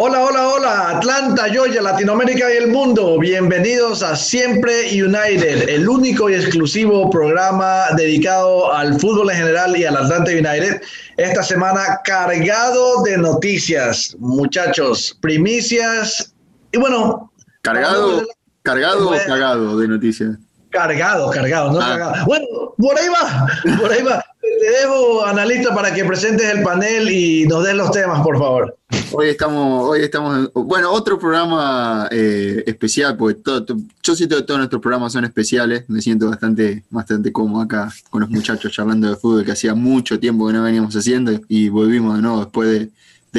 [0.00, 3.18] Hola, hola, hola, Atlanta, Georgia, Latinoamérica y el mundo.
[3.18, 9.84] Bienvenidos a Siempre United, el único y exclusivo programa dedicado al fútbol en general y
[9.84, 10.80] al Atlanta United.
[11.16, 16.32] Esta semana cargado de noticias, muchachos, primicias
[16.70, 17.32] y bueno.
[17.62, 18.24] Cargado,
[18.62, 20.36] cargado o cagado de noticias.
[20.70, 21.88] Cargado, cargado, no ah.
[21.88, 22.24] cargado.
[22.24, 22.46] Bueno,
[22.78, 23.48] por ahí va,
[23.80, 24.24] por ahí va.
[24.40, 28.77] Te dejo, analista, para que presentes el panel y nos des los temas, por favor.
[29.12, 33.66] Hoy estamos, hoy estamos, bueno, otro programa eh, especial, porque todo,
[34.02, 38.22] yo siento que todos nuestros programas son especiales, me siento bastante, bastante cómodo acá con
[38.22, 42.16] los muchachos charlando de fútbol, que hacía mucho tiempo que no veníamos haciendo y volvimos
[42.16, 42.90] de nuevo después de,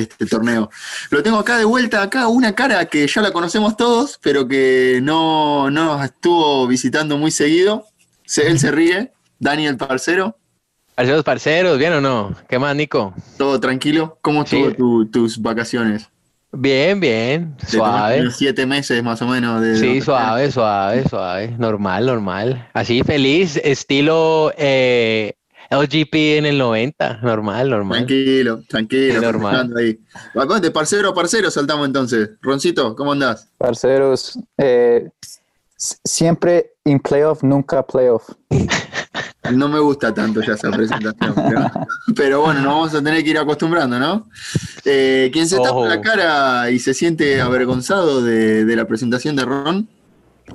[0.01, 0.69] este torneo.
[1.09, 4.99] Lo tengo acá de vuelta, acá una cara que ya la conocemos todos, pero que
[5.03, 7.85] no nos estuvo visitando muy seguido.
[8.37, 10.38] él se ríe, Daniel Parcero.
[10.99, 12.35] Parceros, parceros, ¿bien o no?
[12.49, 13.13] ¿Qué más, Nico?
[13.37, 14.17] Todo tranquilo.
[14.21, 16.09] ¿Cómo estuvo tus vacaciones?
[16.51, 18.29] Bien, bien, suave.
[18.31, 19.61] Siete meses más o menos.
[19.61, 21.55] De sí, suave, suave, suave.
[21.57, 22.67] Normal, normal.
[22.73, 25.35] Así feliz, estilo eh,
[25.71, 27.99] LGP en el 90, normal, normal.
[27.99, 29.21] Tranquilo, tranquilo.
[29.21, 29.73] normal.
[29.77, 29.99] Ahí.
[30.59, 32.31] De parcero a parcero saltamos entonces.
[32.41, 33.47] Roncito, ¿cómo andás?
[33.57, 35.07] Parceros, eh,
[35.79, 38.29] siempre en playoff, nunca playoff.
[39.51, 41.33] No me gusta tanto ya esa presentación,
[42.15, 44.29] pero, bueno, nos vamos a tener que ir acostumbrando, ¿no?
[44.85, 49.45] Eh, ¿Quién se tapa la cara y se siente avergonzado de, de la presentación de
[49.45, 49.89] Ron?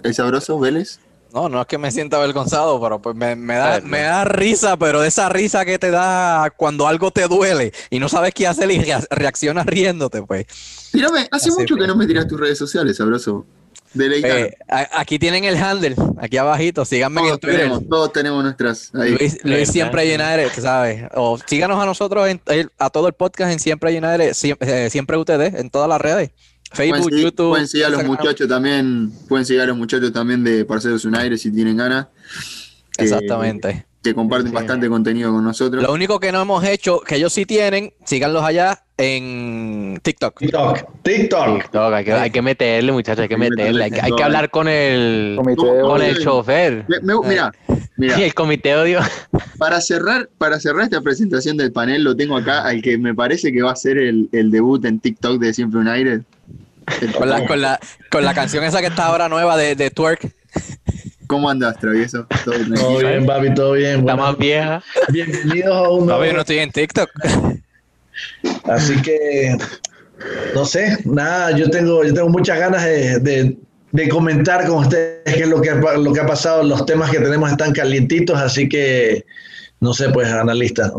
[0.02, 1.00] ¿El sabroso Vélez?
[1.34, 5.00] No, no es que me sienta avergonzado, pero pues me, da, me da risa, pero
[5.00, 8.70] de esa risa que te da cuando algo te duele y no sabes qué hacer
[8.70, 10.46] y reaccionas riéndote, pues.
[10.92, 13.44] Mírame, hace mucho que no me tiras tus redes sociales, abrazo.
[13.96, 14.56] Eh,
[14.92, 17.60] aquí tienen el handle, aquí abajito, síganme en Twitter.
[17.60, 18.90] Tenemos, todos tenemos nuestras.
[18.92, 21.04] Luis, siempre llenar, ¿sabes?
[21.14, 22.28] O síganos a nosotros,
[22.78, 23.92] a todo el podcast en siempre
[24.32, 26.30] siempre, eh, siempre ustedes, en todas las redes.
[26.72, 27.50] Facebook, YouTube.
[27.50, 31.36] Pueden seguir a los muchachos también, pueden seguir a los muchachos también de Parceros United
[31.36, 32.08] si tienen ganas.
[32.98, 33.86] Exactamente.
[34.02, 35.82] Que comparten bastante contenido con nosotros.
[35.82, 40.38] Lo único que no hemos hecho, que ellos sí tienen, síganlos allá en TikTok.
[40.38, 41.02] TikTok.
[41.02, 41.94] TikTok.
[41.94, 43.84] hay, que, meterle, muchachos, hay que meterle.
[43.84, 46.84] Hay, que, hablar con el, con el chofer.
[47.02, 47.52] mira,
[47.96, 48.16] mira.
[48.16, 49.00] el comité odio.
[49.58, 53.52] Para cerrar, para cerrar esta presentación del panel, lo tengo acá al que me parece
[53.52, 56.20] que va a ser el, el debut en TikTok de Siempre un Aire.
[57.16, 60.30] Con la, con, la, con la canción esa que está ahora nueva de, de Twerk.
[61.26, 62.26] ¿Cómo andas, travieso?
[62.44, 64.00] Todo, bien, papi, todo bien.
[64.00, 64.82] Está más vieja.
[65.08, 67.08] Bienvenidos a un Papi, no estoy en TikTok.
[68.64, 69.56] Así que,
[70.54, 73.58] no sé, nada, yo tengo, yo tengo muchas ganas de, de,
[73.92, 76.62] de comentar con ustedes qué es lo que, lo que ha pasado.
[76.62, 79.24] Los temas que tenemos están calientitos, así que
[79.84, 80.90] no sé, pues, analista.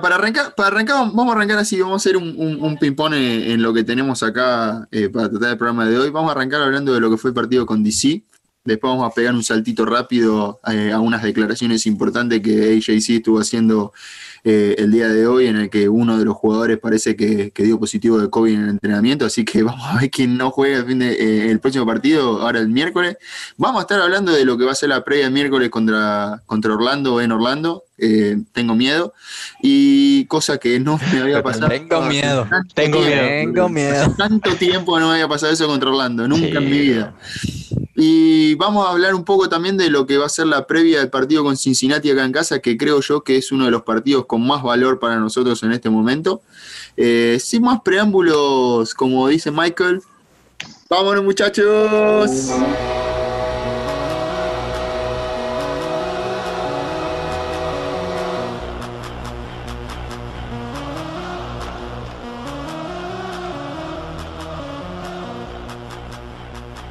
[0.00, 3.60] Para arrancar, para arrancar, vamos a arrancar así, vamos a hacer un, un, ping-pong en,
[3.62, 6.08] lo que tenemos acá eh, para tratar el programa de hoy.
[6.08, 8.22] Vamos a arrancar hablando de lo que fue el partido con DC.
[8.64, 13.40] Después vamos a pegar un saltito rápido eh, a unas declaraciones importantes que AJC estuvo
[13.40, 13.92] haciendo
[14.44, 17.78] eh, el día de hoy en el que uno de los jugadores parece que, dio
[17.78, 20.86] positivo de COVID en el entrenamiento, así que vamos a ver quién no juega el,
[20.86, 23.16] fin de, eh, el próximo partido, ahora el miércoles.
[23.56, 26.42] Vamos a estar hablando de lo que va a ser la previa el miércoles contra,
[26.46, 27.84] contra Orlando en Orlando.
[27.98, 29.14] Eh, tengo miedo
[29.62, 31.68] y cosa que no me había pasado.
[31.68, 33.20] tengo miedo, tengo miedo.
[33.20, 34.14] Tengo miedo.
[34.18, 37.14] tanto tiempo no me había pasado eso contra Orlando, nunca en mi vida.
[37.94, 41.00] Y vamos a hablar un poco también de lo que va a ser la previa
[41.00, 43.82] del partido con Cincinnati acá en casa, que creo yo que es uno de los
[43.82, 46.40] partidos con más valor para nosotros en este momento.
[46.96, 50.02] Eh, sin más preámbulos, como dice Michael,
[50.88, 52.50] vámonos muchachos.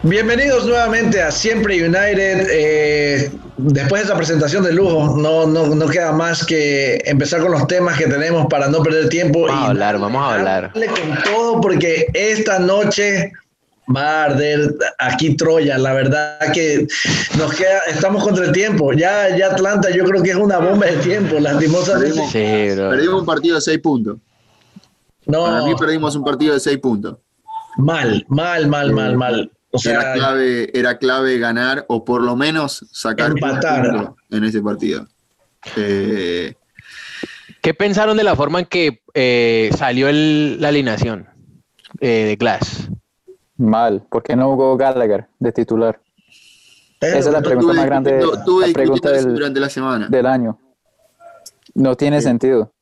[0.03, 2.47] Bienvenidos nuevamente a Siempre United.
[2.49, 7.51] Eh, después de esa presentación de lujo, no, no, no, queda más que empezar con
[7.51, 9.43] los temas que tenemos para no perder tiempo.
[9.43, 10.73] Vamos a hablar, vamos a hablar.
[10.73, 13.31] Con todo, porque esta noche
[13.95, 15.77] va a arder aquí Troya.
[15.77, 16.87] La verdad que
[17.37, 18.93] nos queda, estamos contra el tiempo.
[18.93, 22.25] Ya, ya Atlanta, yo creo que es una bomba de tiempo, lastimosamente.
[22.25, 24.17] Sí, perdimos un partido de seis puntos.
[25.27, 25.43] No.
[25.43, 27.17] Para mí perdimos un partido de seis puntos.
[27.77, 29.51] Mal, mal, mal, mal, mal
[29.85, 35.07] era, clave, era clave ganar o por lo menos sacar empatar en ese partido.
[35.75, 36.55] Eh,
[37.61, 41.27] ¿Qué pensaron de la forma en que eh, salió la alineación
[41.99, 42.89] eh, de Glass?
[43.57, 46.01] Mal, porque no jugó Gallagher de titular?
[46.99, 50.07] Esa es la pregunta más grande la pregunta del, durante la semana.
[50.07, 50.59] del año.
[51.73, 52.73] No tiene sentido.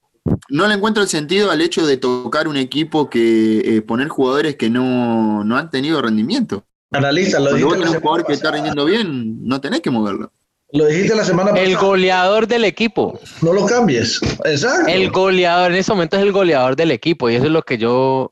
[0.49, 4.55] no le encuentro el sentido al hecho de tocar un equipo que eh, poner jugadores
[4.55, 6.63] que no, no han tenido rendimiento.
[6.91, 10.31] Analiza, lo Cuando vos dijiste, un jugador que está rindiendo bien, no tenés que moverlo.
[10.71, 11.87] lo dijiste la semana El pasada.
[11.87, 13.19] goleador del equipo.
[13.41, 14.19] No lo cambies.
[14.45, 14.87] Exacto.
[14.87, 17.29] El goleador, en ese momento es el goleador del equipo.
[17.29, 18.31] Y eso es lo que yo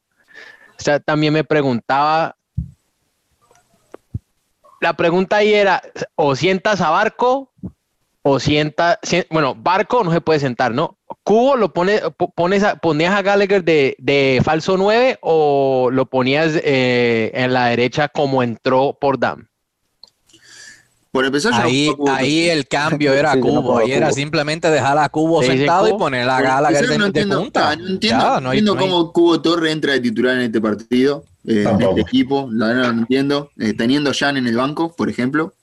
[0.79, 2.35] o sea, también me preguntaba.
[4.79, 5.81] La pregunta ahí era,
[6.15, 7.51] o sientas a Barco,
[8.21, 10.96] o sienta, si- bueno, Barco no se puede sentar, ¿no?
[11.23, 16.05] Cubo lo pone, po- pones a- ponías a Gallagher de, de falso 9 o lo
[16.05, 19.47] ponías eh, en la derecha como entró por Dam.
[21.11, 23.77] Por empezar, yo no Ahí, ahí el cambio era Sí, yo no Cubo.
[23.79, 27.03] Ahí era simplemente dejar a Cubo ¿Te dicen sentado y poner a Gallagher de, no
[27.05, 27.69] de entiendo, punta.
[27.71, 30.35] ah, no entiendo, Ya, no hay- entiendo no hay- cómo Cubo Torre entra de titular
[30.35, 32.49] en este partido, eh, en este equipo.
[32.51, 33.49] La verdad no entiendo.
[33.57, 35.53] Eh, teniendo a Jan en el banco, por ejemplo.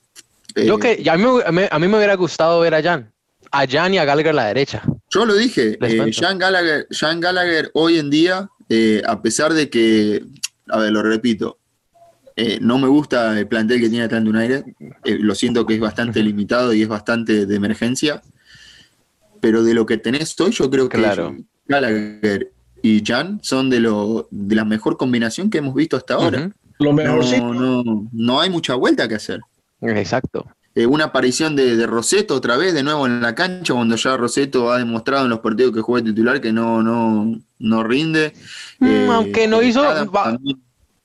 [0.55, 1.25] Yo eh, que ya a mí,
[1.69, 3.11] a mí me hubiera gustado ver a Jan,
[3.61, 4.81] a Jan y a Gallagher a la derecha.
[5.09, 6.11] Yo lo dije, eh.
[6.13, 10.23] Jan, Gallagher, Jan Gallagher hoy en día, eh, a pesar de que,
[10.69, 11.57] a ver, lo repito,
[12.35, 14.65] eh, no me gusta el plantel que tiene Atlanta United,
[15.05, 18.21] eh, lo siento que es bastante limitado y es bastante de emergencia,
[19.39, 21.35] pero de lo que tenés hoy, yo creo que Claro.
[21.67, 22.51] Gallagher
[22.81, 26.39] y Jan son de, lo, de la mejor combinación que hemos visto hasta ahora.
[26.41, 27.53] Ujú, Lo no, mejorcito.
[27.53, 29.39] no, no hay mucha vuelta que hacer.
[29.81, 30.45] Exacto.
[30.75, 34.17] Eh, una aparición de, de Roseto otra vez de nuevo en la cancha, cuando ya
[34.17, 38.33] Roseto ha demostrado en los partidos que juega titular que no, no, no rinde.
[38.79, 40.61] Mm, aunque no hizo- va- también-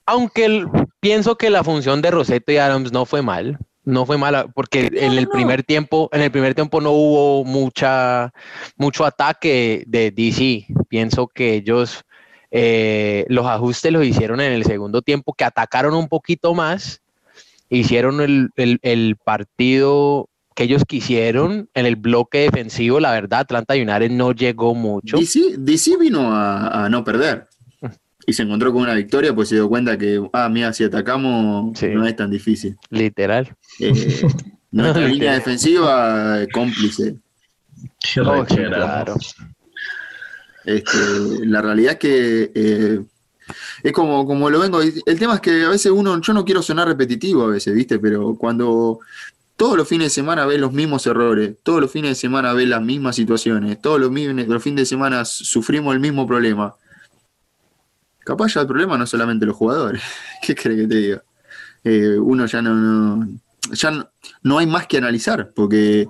[0.06, 0.67] Aunque el-
[0.99, 4.90] pienso que la función de Roseto y Adams no fue mal, no fue mala, porque
[4.93, 8.32] en el primer tiempo, en el primer tiempo no hubo mucha,
[8.76, 10.67] mucho ataque de DC.
[10.88, 12.02] Pienso que ellos
[12.50, 17.00] eh, los ajustes los hicieron en el segundo tiempo, que atacaron un poquito más,
[17.78, 23.00] hicieron el, el- el partido que ellos quisieron en el bloque defensivo.
[23.00, 25.17] La verdad, Atlanta United no llegó mucho.
[25.17, 27.46] DC, DC vino a, a no perder.
[28.26, 31.76] Y se encontró con una victoria, pues se dio cuenta que, ah, mira, si atacamos
[31.78, 31.87] Sí.
[31.88, 32.76] no es tan difícil.
[32.90, 33.56] Literal.
[33.81, 33.93] Eh,
[34.70, 35.38] nuestra No, línea literal.
[35.38, 37.17] defensiva, eh, cómplice.
[37.99, 39.14] Qué Oh, claro.
[40.64, 40.99] Este,
[41.46, 43.00] la realidad es que eh,
[43.82, 44.81] es como, como lo vengo.
[44.82, 47.99] El tema es que a veces uno, yo no quiero sonar repetitivo a veces, ¿viste?
[47.99, 49.00] Pero cuando
[49.56, 52.69] todos los fines de semana ves los mismos errores, todos los fines de semana ves
[52.69, 56.75] las mismas situaciones, todos los, los fines de semana sufrimos el mismo problema.
[58.20, 60.03] Capaz ya el problema no es solamente los jugadores.
[60.43, 61.23] ¿Qué crees que te diga?
[61.85, 63.29] Eh, uno ya no, no-
[63.73, 64.08] ya no,
[64.43, 66.06] no hay más que analizar, porque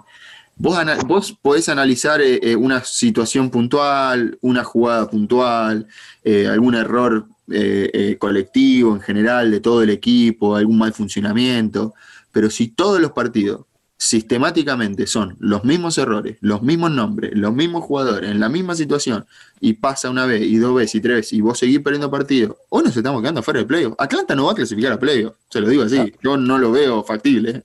[0.60, 0.76] Vos,
[1.06, 5.86] vos podés analizar eh, eh, una situación puntual, una jugada puntual,
[6.22, 11.94] eh, algún error eh, colectivo en general de todo el equipo, algún mal funcionamiento,
[12.30, 13.62] pero si todos los partidos
[13.96, 19.24] sistemáticamente son los mismos errores, los mismos nombres, los mismos jugadores, en la misma situación,
[19.60, 22.56] y pasa una vez, y dos veces, y tres veces, y vos seguís perdiendo partidos,
[22.68, 23.94] hoy nos estamos quedando fuera de playoff.
[23.98, 27.02] Atlanta no va a clasificar a playoff, se lo digo así, yo no lo veo
[27.02, 27.64] factible.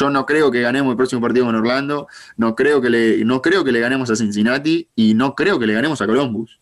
[0.00, 2.06] Yo no creo que ganemos el próximo partido con Orlando,
[2.38, 5.66] no creo que le, no creo que le ganemos a Cincinnati y no creo que
[5.66, 6.58] le ganemos a Columbus.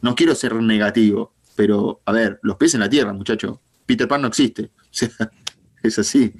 [0.00, 3.60] No quiero ser negativo, pero a ver, los pies en la tierra, muchacho.
[3.86, 4.70] Peter Pan no existe.
[4.90, 5.08] O sea,
[5.82, 6.32] es así.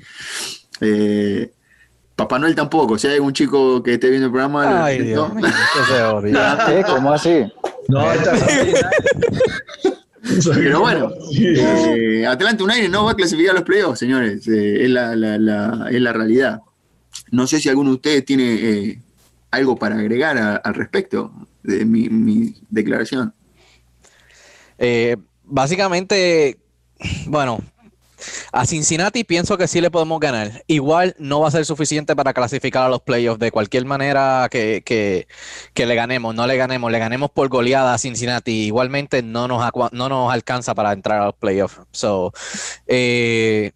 [0.81, 1.53] Eh,
[2.17, 2.99] Papá Noel tampoco.
[2.99, 5.01] Si hay algún chico que esté viendo el programa, Ay.
[5.03, 5.47] Dios mío.
[6.87, 7.45] ¿Cómo así?
[7.89, 8.33] No, esta-
[10.55, 14.47] Pero bueno, eh, Atlanta United no va a clasificar a los playoffs, señores.
[14.49, 16.61] Eh, es, la, la- la- es la realidad.
[17.31, 19.03] No sé si alguno de ustedes tiene eh,
[19.51, 23.35] algo para agregar a- al respecto de mi, mi declaración.
[24.79, 26.59] Eh, básicamente,
[27.27, 27.61] bueno,
[28.53, 30.63] a Cincinnati pienso que sí le podemos ganar.
[30.67, 34.83] Igual no va a ser suficiente para clasificar a los playoffs de cualquier manera que,
[34.85, 35.27] que-
[35.87, 38.65] le ganemos, no le ganemos, le ganemos por goleada a Cincinnati.
[38.67, 39.63] Igualmente no nos,
[39.93, 41.81] no nos alcanza para entrar a los playoffs.
[41.93, 42.33] So,
[42.87, 43.73] eh,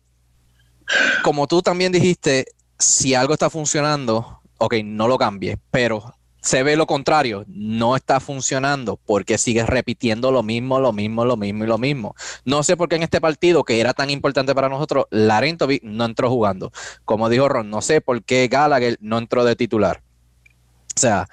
[1.23, 2.47] como tú también dijiste,
[2.79, 8.21] si algo está funcionando, ok, no lo cambies, pero se ve lo contrario, no está
[8.21, 12.15] funcionando porque sigues repitiendo lo mismo, lo mismo, lo mismo y lo mismo.
[12.45, 16.05] No sé por qué en este partido, que era tan importante para nosotros, Larentovic no
[16.05, 16.73] entró jugando.
[17.05, 20.03] Como dijo Ron, no sé por qué Gallagher no entró de titular.
[20.97, 21.29] O sea,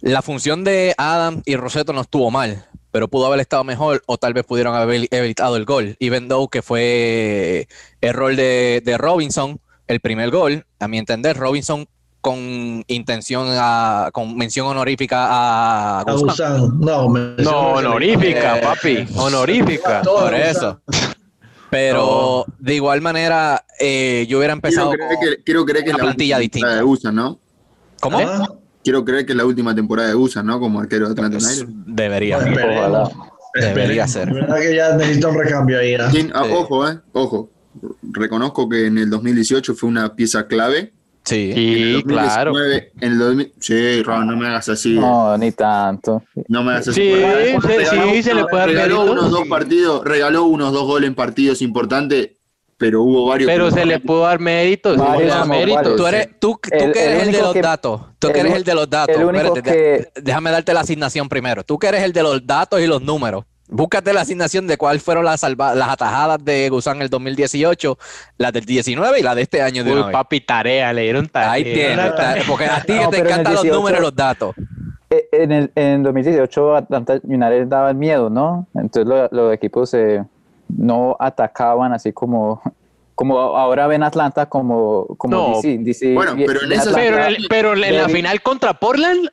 [0.00, 4.18] la función de Adam y Roseto no estuvo mal, pero pudo haber estado mejor o
[4.18, 5.96] tal vez pudieron haber evitado el gol.
[6.00, 7.68] Even though que fue
[8.00, 11.86] error de, de Robinson, el primer gol, a mi entender, Robinson
[12.20, 15.26] con intención, a- con mención honorífica
[16.00, 16.04] a.
[16.12, 16.78] Gusán.
[16.80, 17.08] No,
[17.38, 19.06] No, honorífica, Eh, papi.
[19.16, 20.02] Honorífica.
[20.02, 20.80] Por eso.
[21.70, 25.90] Pero de igual manera, eh, yo hubiera Quiero empezado creer con- que, quiero creer que
[25.90, 26.74] una la plantilla distinta.
[26.76, 27.38] la usan, ¿no?
[28.00, 28.18] ¿Cómo?
[28.18, 28.48] Ah,
[28.82, 30.58] Quiero creer que es la última temporada de Gusan, ¿no?
[30.58, 31.66] Como arquero de Atlanta United.
[31.68, 32.38] Debería.
[32.38, 32.78] Bueno.
[32.78, 33.10] Ojalá.
[33.54, 34.28] Debería ser.
[34.28, 35.94] De verdad que ya necesita un recambio ahí.
[35.96, 36.08] ¿ah?
[36.10, 36.50] ¿Quién- ah, Sí.
[36.54, 37.50] Ojo, eh, ojo.
[38.10, 40.94] Reconozco que en el 2018 fue una pieza clave.
[41.30, 41.52] Sí.
[41.52, 42.52] En el Sí, claro.
[42.52, 44.94] 2019, En el 2000, sí, Ron, no me hagas así.
[44.94, 46.22] No, ni tanto.
[46.48, 47.00] No me hagas así.
[47.00, 50.44] Sí, Regaló- sí, regaló sí, se le unos- puede dar Regaló unos dos partidos, regaló
[50.44, 52.30] unos dos goles en partidos importantes,
[52.76, 53.46] pero hubo varios.
[53.50, 55.74] Pero que- se le pudo dar méritos, Varios méritos.
[55.82, 55.96] varios.
[55.96, 58.00] Tú eres, tú, tú El- que eres el el, de los que- datos.
[58.18, 59.16] Tú que el eres u- el de los datos.
[59.16, 61.62] el único Espérate, que- déjame darte la asignación primero.
[61.64, 63.44] Tú que eres el de los datos y los números.
[63.70, 67.96] Búscate la asignación de cuáles fueron las, las atajadas de Gusán en el 2018,
[68.38, 71.52] las del 19 y la de este año de Uy, papi, tarea, le dieron tarea.
[71.52, 72.12] Ahí tienes.
[72.48, 74.54] Porque a ti que No, te en encantan los 18 números y los datos.
[75.10, 78.66] Eh, En, el, en 2018 Atlanta United daba miedo, ¿no?
[78.74, 80.24] Entonces lo- los equipos eh,
[80.68, 82.62] no atacaban así como,
[83.14, 85.52] como ahora ven Atlanta como, como No.
[85.56, 89.28] DC, DC Bueno, pero en Atlanta- Pero, en el- pero en la final contra Portland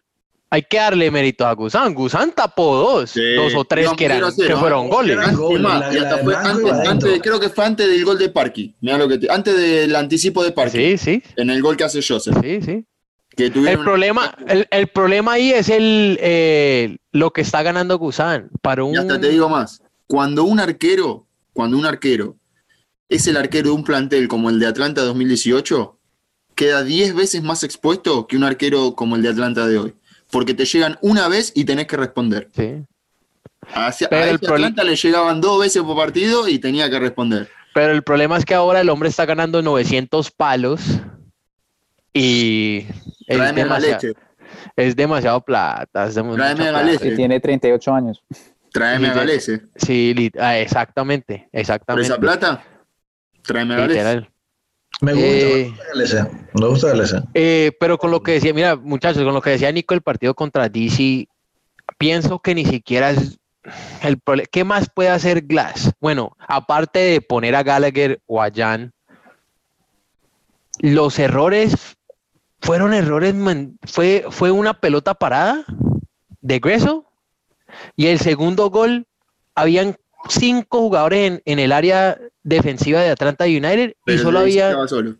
[0.50, 1.94] hay que darle mérito a Gusán.
[1.94, 3.34] Gusán tapó dos, Sí.
[3.36, 5.01] dos o tres que, eran, 0-0, que fueron ¿no?
[5.01, 8.74] Es goles, creo que fue antes del gol de Parky.
[8.82, 10.77] Mira lo que te- antes del anticipo de Parky.
[10.77, 12.36] Sí, sí, En el gol que hace Joseph.
[12.42, 12.86] sí, sí.
[13.36, 18.50] Que El problema, el, el problema ahí es el eh, lo que está ganando Gusán.
[18.63, 19.80] Para un Y hasta te digo más.
[20.08, 22.36] Cuando un arquero, cuando un arquero
[23.10, 26.00] es el arquero de un plantel como el de Atlanta 2018,
[26.56, 29.94] queda 10 veces más expuesto que un arquero como el de Atlanta de hoy.
[30.32, 32.50] Porque te llegan una vez y tenés que responder.
[32.56, 32.84] Sí.
[33.74, 37.00] Hacia, Pero a el este Atlanta le llegaban dos veces por partido y tenía que
[37.00, 37.50] responder.
[37.74, 40.82] Pero el problema es que ahora el hombre está ganando 900 palos
[42.14, 42.86] y
[43.28, 44.14] es, Tráeme la demasiado, leche.
[44.76, 46.06] es demasiado plata.
[46.08, 46.72] es dem- Tráeme plata.
[46.80, 47.08] Galese.
[47.10, 48.24] y tiene 38 años.
[48.72, 49.14] Tráeme a.
[49.14, 49.62] Galese.
[49.76, 52.08] Sí, ah, exactamente, Por exactamente.
[52.08, 52.64] esa plata,
[53.44, 54.28] tráeme a Galese.
[55.01, 56.32] Me gusta, Eh, me gusta el LC.
[56.54, 57.24] Me gusta el LC.
[57.34, 60.34] Eh, pero con lo que decía, mira, muchachos, con lo que decía Nico el partido
[60.34, 61.27] contra DC,
[61.98, 63.38] pienso que ni siquiera es
[64.01, 64.48] el problema.
[64.51, 65.92] ¿Qué más puede hacer Glass?
[66.00, 68.92] Bueno, aparte de poner a Gallagher o a Jan,
[70.80, 71.75] los errores
[72.62, 75.63] fueron errores, man- fue, fue una pelota parada
[76.42, 77.06] de Greso
[77.96, 79.06] y el segundo gol,
[79.56, 79.98] habían
[80.30, 85.16] cinco jugadores en, en el área defensiva de Atlanta United y solo había solo.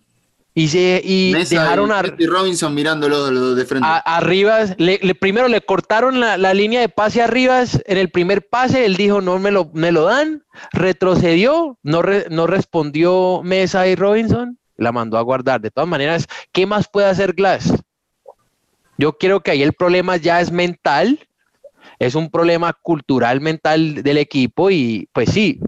[0.54, 3.88] y se y Mesa dejaron y a, Jesse Robinson mirándolo de- de frente.
[3.88, 8.10] a- arriba, le, le- primero le cortaron la, la línea de pase arriba en el
[8.10, 13.42] primer pase, él dijo no me lo, me lo dan, retrocedió, no, re- no respondió
[13.44, 15.60] Mesa y Robinson, la mandó a guardar.
[15.62, 17.74] De todas maneras, ¿qué más puede hacer Glass?
[18.98, 21.20] Yo creo que ahí el problema ya es mental,
[22.00, 25.60] es un problema cultural mental del equipo y pues sí,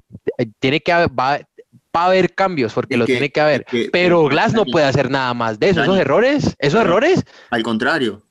[0.60, 1.40] tiene que haber, va,
[1.96, 4.66] va a haber cambios porque lo que- tiene que haber, que- pero pero- Glass no
[4.66, 7.24] puede hacer nada más de eso, esos errores, esos errores.
[7.50, 8.22] Al contrario.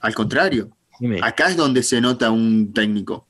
[0.00, 0.70] Al contrario.
[0.98, 1.20] Dime.
[1.22, 3.26] Acá es donde se nota un técnico.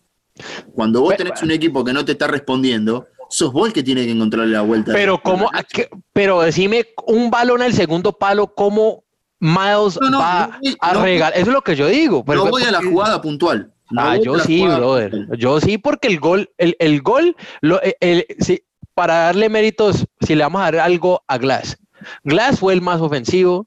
[0.73, 4.05] Cuando vos tenés un equipo que no te está respondiendo, sos vos el que tiene
[4.05, 4.93] que encontrarle la vuelta.
[4.93, 5.64] Pero cómo, a
[6.12, 9.05] pero decime un balón al segundo palo, ¿cómo
[9.38, 11.33] Miles No, no, va no a regalar?
[11.38, 12.25] Eso es lo que yo digo.
[12.25, 13.73] pero- no voy a la jugada puntual.
[13.90, 15.11] No ah, yo sí, brother.
[15.12, 15.38] puntual.
[15.38, 18.62] Yo sí, porque el gol, el, el gol, lo- el- el- sí,
[18.96, 21.76] para darle méritos, si le vamos a dar algo a Glass.
[22.24, 23.66] Glass fue el más ofensivo,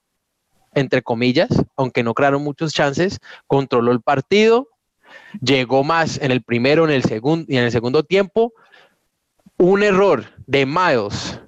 [0.74, 4.70] entre comillas, aunque no crearon muchos chances, controló el partido,
[5.40, 8.54] llegó más en el primero, en el segundo y en el segundo tiempo.
[9.58, 11.40] Un error de Miles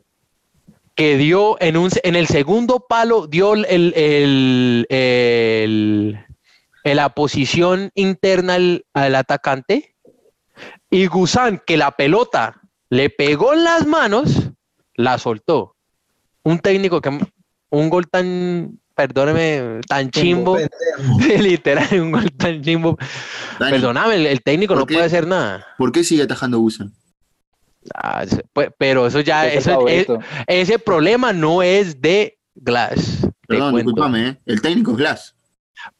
[0.93, 1.75] que dio en,
[2.15, 4.85] el segundo palo, dio el,
[6.83, 9.95] la posición interna al, al atacante.
[10.91, 12.60] Y Gusán, que la pelota
[12.91, 14.51] le pegó en las manos,
[14.95, 15.75] la soltó.
[16.43, 17.09] Un técnico que
[17.69, 20.57] un gol tan, perdóneme, tan chimbo,
[21.39, 22.97] literal, un gol tan chimbo.
[23.59, 24.95] Dani, Perdóname, el, el técnico ¿por no qué?
[24.95, 25.65] puede hacer nada.
[25.77, 26.91] ¿Por qué sigue atajando Busan?
[27.95, 30.07] Ah, pues, pero eso ya, eso, es-
[30.47, 33.27] ese problema no es de Glass.
[33.47, 34.37] Perdón, discúlpame, ¿eh?
[34.45, 35.35] el técnico es Glass.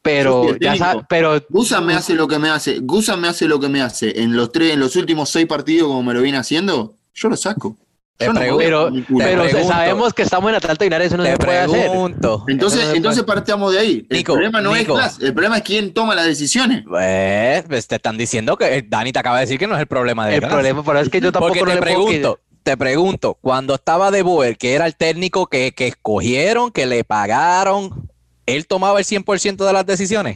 [0.02, 2.80] Pero ya pero Gusan me hace lo que me hace.
[2.80, 4.22] Gusan me hace lo que me hace.
[4.22, 7.36] En los tres, en los últimos seis partidos, como me lo viene haciendo, yo lo
[7.36, 7.78] saco.
[8.20, 11.58] Yo no pero, pero sabemos que estamos en Atlanta United, eso no Te se puede
[11.58, 11.90] hacer.
[11.90, 12.46] pregunto.
[12.48, 14.06] Entonces, Eso no entonces partamos de ahí.
[14.12, 14.94] El Nico, problema no Nico.
[14.94, 16.84] es Glass, el problema es quién toma las decisiones.
[16.88, 19.82] Pues, pues, te están diciendo que eh, Dani te acaba de decir que no es
[19.82, 23.38] el problema de El problema pero es que yo tampoco Porque te pregunto, te pregunto,
[23.42, 28.11] cuando estaba De Boer, que era el técnico que, que escogieron, que le pagaron,
[28.56, 30.36] ¿él tomaba el 100% de las decisiones?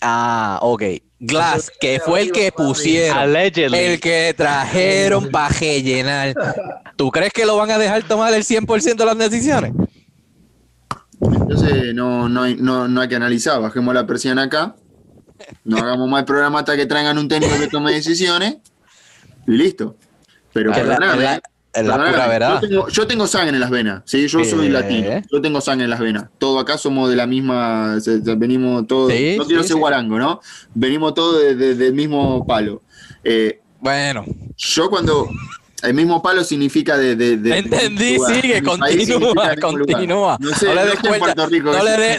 [0.00, 0.82] Ah, ok.
[1.20, 3.76] Glass, que fue el que pusieron, Allegedly.
[3.76, 6.34] el que trajeron para rellenar.
[6.96, 9.72] ¿Tú crees que lo van a dejar tomar el 100% de las decisiones?
[11.20, 14.76] Entonces no, no, hay, no, no hay que analizar, bajemos la presión acá,
[15.64, 18.58] no hagamos más programa hasta que traigan un técnico que tome decisiones
[19.48, 19.96] y listo.
[20.52, 20.84] Pero la,
[21.16, 21.40] la- ¿eh?
[21.74, 22.60] La Perdóname, pura verdad.
[22.62, 24.26] Yo tengo, yo tengo sangre en las venas, ¿sí?
[24.26, 24.70] Yo soy Eh.
[24.70, 26.24] latino, yo tengo sangre en las venas.
[26.38, 29.74] Todos acá somos de la misma, se- se- venimos todos, Sí, no quiero sí, ser
[29.76, 29.80] sí.
[29.80, 30.40] guarango, ¿no?
[30.74, 32.82] Venimos todos de- de- del mismo palo.
[33.22, 34.24] Eh, Bueno,
[34.56, 35.28] yo cuando,
[35.82, 37.14] el mismo palo significa de...
[37.14, 40.36] de, de- entendí, de- sigue, continúa, continúa.
[40.40, 41.48] No sé, no le des cuerda, no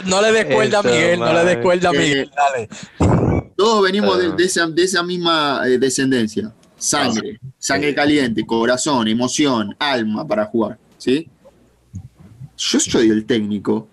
[0.06, 2.70] no le des cuerda a Miguel, no le des cuerda a Eh, Miguel, dale.
[3.58, 4.36] Todos venimos de, Ah.
[4.38, 6.54] de esa, de esa misma eh, descendencia.
[6.80, 10.78] Sangre, sangre caliente, corazón, emoción, alma para jugar.
[10.98, 11.30] ¿Sí?
[12.58, 13.88] Yo soy el técnico.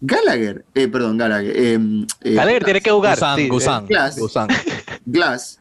[0.00, 1.56] Gallagher, eh, perdón, Gallagher.
[1.56, 1.78] eh,
[2.22, 3.14] eh, Gallagher tiene que jugar.
[3.14, 4.18] Gusán, sí, Gusán, Glass.
[4.18, 4.48] Gusán.
[5.06, 5.60] Glass.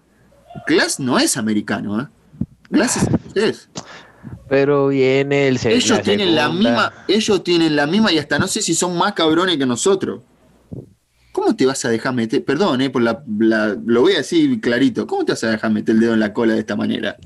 [0.68, 2.08] Glass no es americano, ¿eh?
[2.70, 3.70] Glass es.
[4.48, 8.62] Pero viene el Ellos tienen la misma, ellos tienen la misma y hasta no sé
[8.62, 10.22] si son más cabrones que nosotros.
[11.36, 12.46] ¿Cómo te vas a dejar meter?
[12.46, 15.06] Perdón, eh, por la, la- lo voy a decir clarito.
[15.06, 17.18] ¿Cómo te vas a dejar meter el dedo en la cola de esta manera?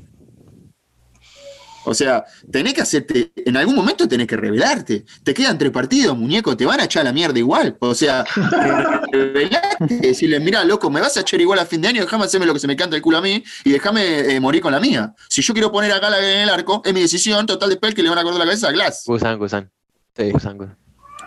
[1.86, 5.06] O sea, tenés que hacerte, en algún momento tenés que revelarte.
[5.24, 7.78] Te quedan tres partidos, muñeco, te van a echar la mierda igual.
[7.80, 8.26] O sea,
[9.12, 12.46] revelarte, decirle, mira, loco, me vas a echar igual a fin de año, déjame hacerme
[12.48, 14.80] lo que se me canta el culo a mí y déjame eh, morir con la
[14.80, 15.14] mía.
[15.30, 17.94] Si yo quiero poner a Gallagher en el arco, es mi decisión, total de pel
[17.94, 19.04] que le van a cortar la cabeza a Glass.
[19.06, 19.70] Gusán, Gusán.
[20.16, 20.32] Sí.
[20.32, 20.76] Gusán, Gusán.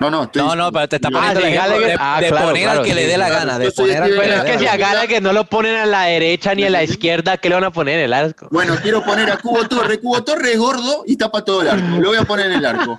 [0.02, 1.88] No, no, estoy- No, no, pero te está poniendo Ah, el de ejemplo Gallagher.
[1.88, 3.40] de, Ah, de claro, poner claro, al que sí, le dé la claro.
[3.46, 4.76] gana, de poner al que Pero es que si a.
[4.76, 7.70] Gallagher no lo ponen a la derecha ni a la izquierda, ¿qué le van a
[7.70, 8.48] poner en el arco?
[8.50, 10.00] Bueno, quiero poner a Cubo Torre.
[10.00, 11.86] Cubo Torre es gordo y tapa todo el arco.
[12.00, 12.98] Lo voy a poner en el arco.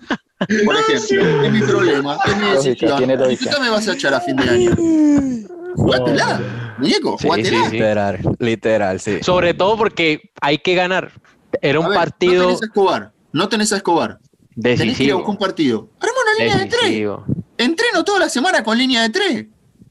[0.66, 3.02] Por ejemplo, es mi problema, es mi decisión.
[3.32, 4.72] ¿Y tú qué me vas a echar a fin de año?
[5.76, 6.40] Jugátela,
[6.78, 7.50] muñeco, Sí, jugátela.
[7.50, 7.72] sí, sí.
[7.72, 9.20] Literal, literal, sí.
[9.24, 11.12] Sobre todo porque hay que ganar.
[11.62, 14.20] Era A un ver, No partido tenés a Escobar, no tenés a Escobar.
[14.62, 15.18] Tenés que ir a decisivo.
[15.18, 15.90] buscar un partido.
[16.00, 17.08] Arma una línea de tres.
[17.58, 19.46] Entreno toda la semana con línea de tres.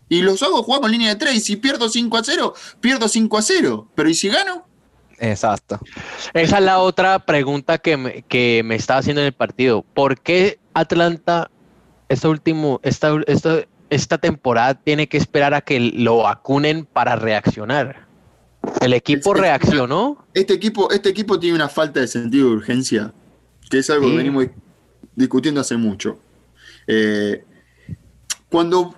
[0.08, 1.36] Y los hago jugar con línea de tres.
[1.36, 3.88] Y si pierdo 5 a 0, pierdo 5 a 0.
[3.94, 4.66] Pero ¿y si gano?
[5.18, 5.80] Exacto.
[6.34, 9.82] Esa es la otra pregunta que me, que me estaba haciendo en el partido.
[9.94, 11.50] ¿Por qué Atlanta
[12.08, 18.06] este último, esta, esta, esta temporada tiene que esperar a que lo vacunen para reaccionar?
[18.80, 20.26] El equipo reaccionó.
[20.34, 23.12] Este equipo, este equipo tiene una falta de sentido de urgencia,
[23.72, 24.10] que es algo Sí.
[24.10, 24.46] que venimos
[25.16, 26.20] discutiendo hace mucho.
[26.86, 27.42] Eh,
[28.50, 28.94] cuando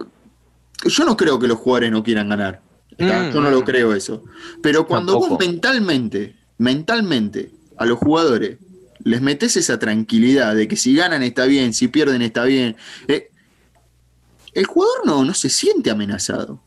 [0.84, 2.60] yo no creo que los jugadores no quieran ganar.
[2.98, 3.30] Mm.
[3.32, 4.24] Yo no lo creo eso.
[4.60, 8.58] Pero cuando vos mentalmente, mentalmente, a los jugadores
[9.04, 12.74] les metes esa tranquilidad de que si ganan está bien, si pierden está bien,
[13.06, 13.30] eh,
[14.54, 16.60] el jugador no, no se siente amenazado.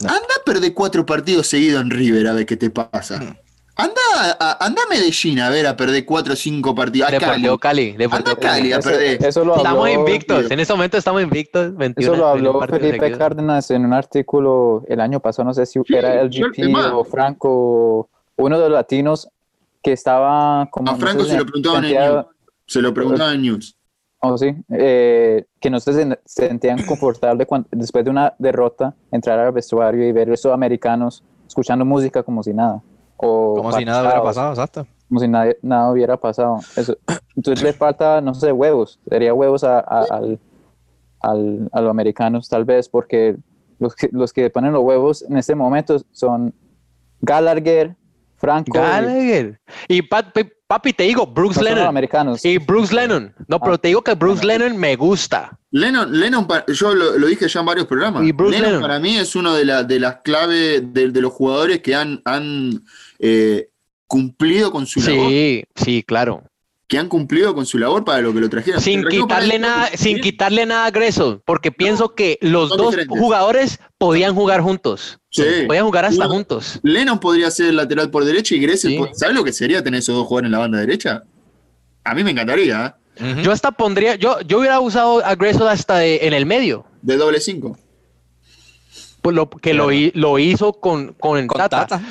[0.00, 0.08] No.
[0.08, 3.38] Anda a perder cuatro partidos seguidos en River a ver qué te pasa.
[3.78, 4.00] Anda
[4.40, 7.08] a, anda a Medellín a ver a perder cuatro o cinco partidos.
[7.08, 7.90] A Deportivo Cali.
[7.92, 7.96] Cali.
[7.98, 9.24] Deportivo Anda a Cali a Eso, perder.
[9.26, 10.50] eso lo Estamos habló, invictos.
[10.50, 11.76] En este momento estamos invictos.
[11.76, 13.18] 21, eso lo 21 habló Felipe seguidos.
[13.18, 17.04] Cárdenas en un artículo el año pasado, no sé si Sí, era el GP o
[17.04, 19.28] Franco, uno de los latinos
[19.82, 20.88] que estaba como...
[20.90, 22.26] A no Franco sé, se lo preguntaban en sentía- News.
[22.66, 23.76] Se lo preguntaban en News.
[24.20, 29.38] Oh, sí, eh, que no se sen- sentían confortables cuando, después de una derrota entrar
[29.38, 32.82] al vestuario y ver a esos americanos escuchando música como si nada.
[33.18, 34.86] O Como si nada hubiera pasado, exacto.
[35.08, 36.58] Como si nadie- nada hubiera pasado.
[36.76, 36.96] Eso.
[37.36, 38.98] Entonces le falta, no sé, huevos.
[39.08, 40.38] Sería huevos a, a- al,
[41.20, 43.36] al- a los americanos tal vez, porque
[43.78, 46.54] los que, los que ponen los huevos en este momento son
[47.20, 47.96] Gallagher,
[48.36, 49.60] Franco, Gallagher.
[49.88, 51.88] Y pa- pa- papi, te digo, Brooks no son los Lennon.
[51.88, 52.44] americanos.
[52.44, 53.34] Y Bruce Lennon.
[53.48, 55.58] No, pero te digo que Bruce Lennon me gusta.
[55.70, 58.24] Lennon, Lennon yo lo, lo dije ya en varios programas.
[58.24, 58.82] Y Bruce Lennon, Lennon.
[58.82, 62.20] para mí es uno de, la- de las claves de, de los jugadores que han,
[62.24, 62.82] han
[63.18, 63.68] eh,
[64.06, 65.28] cumplido con su labor.
[65.28, 66.42] Sí, sí, claro.
[66.88, 68.80] Que han cumplido con su labor para lo que lo trajeron.
[68.80, 73.18] Sin quitarle el- nada, sin quitarle nada a Greso, porque pienso que los dos diferentes.
[73.18, 75.18] jugadores podían jugar juntos.
[75.30, 75.42] Sí.
[75.66, 76.78] Podían jugar hasta Uno- juntos.
[76.84, 78.92] Lennon podría ser lateral por derecha y Gressel.
[78.92, 79.00] Sí.
[79.14, 81.24] ¿Sabes lo que sería tener esos dos jugadores en la banda derecha?
[82.04, 83.42] A mí me encantaría, ¿eh?
[83.42, 87.16] Yo hasta pondría, yo, yo hubiera usado a Greso hasta de- en el medio, De
[87.16, 87.76] doble cinco.
[89.22, 89.74] pues lo, que
[90.14, 91.86] lo hizo con, con, con Tata.
[91.86, 92.02] Tata.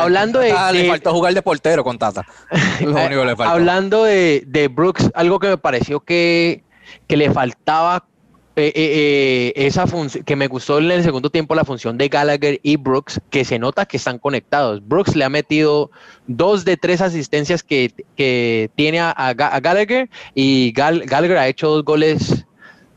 [0.00, 2.24] Hablando de- Ah, le faltó jugar de portero con Tata.
[2.80, 3.52] Lo único que le faltó.
[3.52, 6.62] Hablando de, de Brooks, algo que me pareció que,
[7.06, 8.06] que le faltaba
[8.54, 12.08] eh, eh, eh, esa función, que me gustó en el segundo tiempo la función de
[12.08, 14.86] Gallagher y Brooks, que se nota que están conectados.
[14.86, 15.90] Brooks le ha metido
[16.26, 21.38] dos de tres asistencias que, que tiene a, a Ga- a Gallagher y Gal- Gallagher
[21.38, 22.44] ha hecho dos goles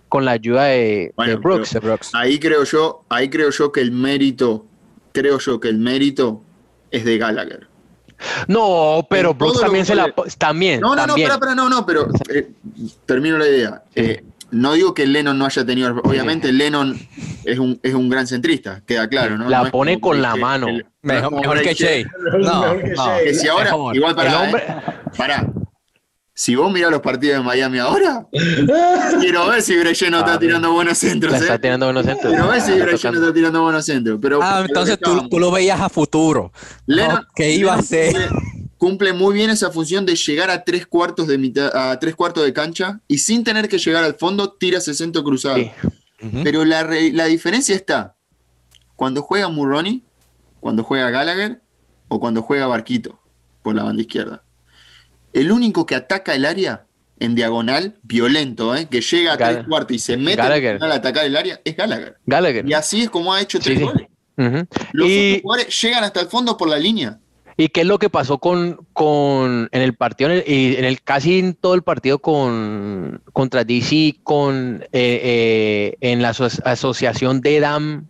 [0.09, 1.73] con la ayuda de, Bueno, de Brooks.
[1.73, 2.09] De Brooks.
[2.13, 4.65] Ahí creo yo, ahí creo yo que el mérito,
[5.13, 6.43] creo yo que el mérito
[6.95, 7.67] es de Gallagher.
[8.47, 10.79] No, pero En Brooks también se la también.
[10.81, 11.05] No, no,
[11.69, 12.49] no, pero eh,
[13.05, 13.83] termino la idea.
[13.93, 15.99] Eh, no digo que Lennon no haya tenido.
[16.03, 16.97] Obviamente, Lennon
[17.43, 19.49] es un, es un gran centrista, queda claro, ¿no?
[19.49, 20.67] La No pone con la mano.
[20.69, 21.73] el- no es Mejor, mejor que.
[21.73, 22.05] Shea.
[22.39, 23.05] No, Mejor que no.
[23.05, 23.23] Shea.
[23.23, 24.29] Que si ahora, igual para.
[24.29, 24.63] El hombre-
[25.17, 25.45] Pará.
[26.37, 28.27] Si vos mirás los partidos de Miami ahora,
[29.21, 31.31] quiero ver si Bray Shea no está tirando buenos centros.
[31.31, 31.59] La está ¿eh?
[31.59, 32.33] tirando buenos centros.
[32.33, 34.19] Quiero ver si Shea no está tirando buenos centros.
[34.21, 36.51] Pero Ah, entonces tú, tú lo veías a futuro.
[36.87, 38.11] Lennon- Oh, ¿Qué iba a Lennon hacer?
[38.13, 38.39] Cumple,
[38.77, 42.43] cumple muy bien esa función de llegar a tres cuartos de mitad, a tres cuartos
[42.43, 45.55] de cancha y sin tener que llegar al fondo, tira ese centro cruzado.
[45.55, 45.71] Sí.
[46.43, 48.15] Pero la, la diferencia está
[48.97, 50.03] cuando juega Murroni,
[50.59, 51.61] cuando juega Gallagher
[52.09, 53.19] o cuando juega Barquito
[53.61, 54.41] por la banda izquierda.
[55.35, 56.85] El único que ataca el área
[57.19, 58.87] en diagonal, violento, ¿eh?
[58.89, 62.15] que llega a Gall- tres cuartos y se mete al atacar el área, es Gallagher.
[62.25, 62.67] Gallagher.
[62.67, 63.89] Y así es como ha hecho tres Sí, sí.
[63.89, 64.07] goles.
[64.93, 67.19] Los Y- jugadores llegan hasta el fondo por la línea.
[67.57, 71.01] ¿Y qué es lo que pasó con, con en el partido, en el, en el
[71.01, 77.39] casi en todo el partido con contra DC, con eh, eh, en la aso- asociación
[77.39, 78.07] de Dam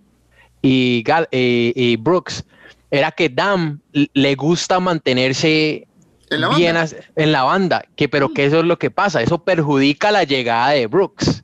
[0.63, 2.43] y, Gal- eh, y Brooks?
[2.89, 5.87] Era que Dam le gusta mantenerse
[6.29, 6.95] En la bien banda.
[7.15, 10.69] en la banda, que, pero que eso es lo que pasa, eso perjudica la llegada
[10.71, 11.43] de Brooks.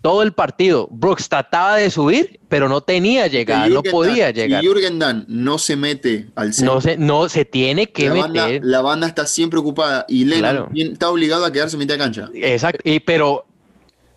[0.00, 4.62] Todo el partido, Brooks trataba de subir, pero no tenía llegada, no podía Damm- llegar.
[4.62, 8.46] Jürgen Damm no se mete al centro, No se, no se tiene que la, banda,
[8.46, 8.64] meter.
[8.64, 10.68] la banda está siempre ocupada y Lennon Claro.
[10.72, 12.28] está obligado a quedarse en mitad de cancha.
[12.32, 13.44] Exacto, y, pero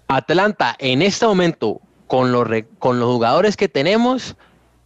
[0.08, 4.36] Atlanta en este momento, con los, re- con los jugadores que tenemos,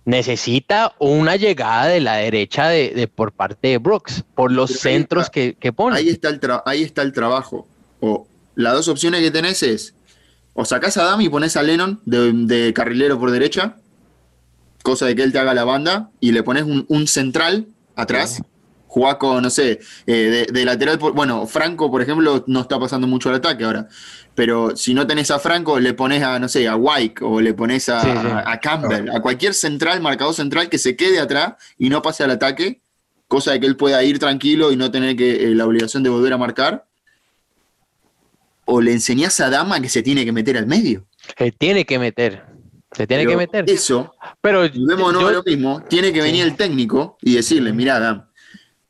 [0.06, 4.80] necesita una llegada de la derecha de, de- por parte de Brooks, por los Pero
[4.80, 5.32] centros está.
[5.34, 5.98] que, que pone.
[5.98, 7.68] Ahí está, el tra- ahí está el trabajo.
[8.00, 9.96] O las dos opciones que tenés es
[10.54, 13.76] o sacás a Dami y pones a Lennon de, de carrilero por derecha,
[14.84, 18.42] cosa de que él te haga la banda, y le pones un, un central atrás.
[18.96, 20.98] Con, no sé, eh, de, de lateral.
[20.98, 23.88] por- bueno, Franco, por ejemplo, no está pasando mucho al ataque ahora.
[24.36, 27.54] Pero si no tenés a Franco, le pones a, no sé, a White o le
[27.54, 28.28] pones a, Sí, sí.
[28.28, 32.24] a- a Campbell, a cualquier central, marcador central que se quede atrás y no pase
[32.24, 32.82] al ataque,
[33.28, 36.10] cosa de que él pueda ir tranquilo y no tener que, eh, la obligación de
[36.10, 36.86] volver a marcar.
[38.66, 41.06] O le enseñás a Dama que se tiene que meter al medio.
[41.38, 42.44] Se tiene que meter,
[42.92, 43.66] se tiene Pero que meter.
[43.70, 48.26] Eso, Pero vemos yo- lo mismo, tiene que venir el técnico y decirle, mirá, Dam,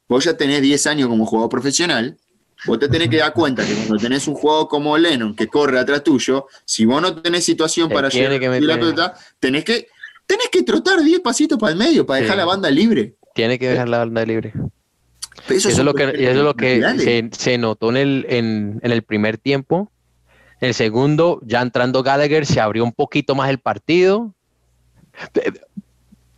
[0.08, 2.18] vos ya tenés 10 años como jugador profesional,
[2.66, 5.80] vos te tenés que dar cuenta que cuando tenés un jugador como Lennon que corre
[5.80, 9.64] atrás tuyo, si vos no tenés situación Te para llegar que a la pelota, tenés
[9.64, 9.88] que,
[10.26, 13.16] tenés que trotar 10 pasitos para el medio, para dejar la banda libre.
[13.34, 14.54] tiene que dejar la banda libre.
[15.50, 19.04] Eso, es lo que, eso es lo que se notó en el, en, en el
[19.04, 19.92] primer tiempo.
[20.62, 24.34] El segundo, ya entrando Gallagher, se abrió un poquito más el partido.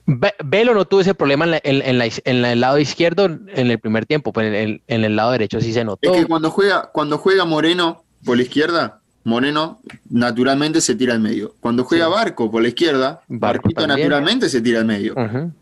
[0.09, 2.01] Ve- Velo no tuvo ese problema en,
[2.45, 5.73] el lado izquierdo en el primer tiempo, pero en el, en el lado derecho sí
[5.73, 6.11] se notó.
[6.11, 11.19] Es que cuando juega, cuando juega Moreno por la izquierda, Moreno naturalmente se tira al
[11.19, 11.53] medio.
[11.59, 12.11] Cuando juega Sí.
[12.11, 13.99] Barco por la izquierda, Barco Barquito también.
[14.07, 15.13] naturalmente se tira al medio.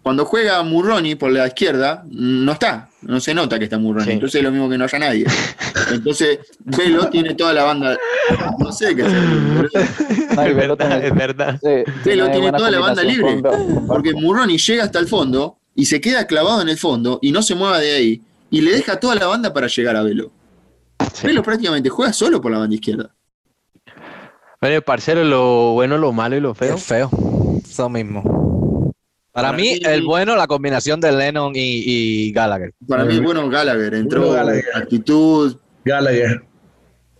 [0.04, 4.06] Cuando juega Murroni por la izquierda, no está, no se nota que está Murroni.
[4.06, 4.12] Sí.
[4.12, 5.26] Entonces es lo mismo que no haya nadie.
[5.92, 7.98] Entonces, Velo tiene toda la banda.
[8.60, 9.24] No sé qué hacer.
[10.36, 11.60] No, es Velo verdad, tiene- es verdad.
[11.62, 13.42] sí, Velo tiene toda la banda libre.
[13.88, 14.14] Porque.
[14.14, 17.56] Murroni llega hasta el fondo y se queda clavado en el fondo y no se
[17.56, 18.22] mueva de ahí.
[18.52, 20.32] Y le deja toda la banda para llegar a Velo.
[21.14, 21.28] Sí.
[21.28, 23.10] Velo prácticamente juega solo por la banda izquierda.
[24.66, 26.74] Bueno, parcero, lo bueno, lo malo y lo feo.
[26.76, 27.10] Es feo.
[27.64, 28.24] Eso mismo.
[29.32, 32.74] Para, Para mí, mí- el bueno, la combinación de Lennon y, y Gallagher.
[32.88, 34.66] Para mí, bueno, Gallagher entró Bueno, Gallagher.
[34.74, 36.42] con actitud, Gallagher.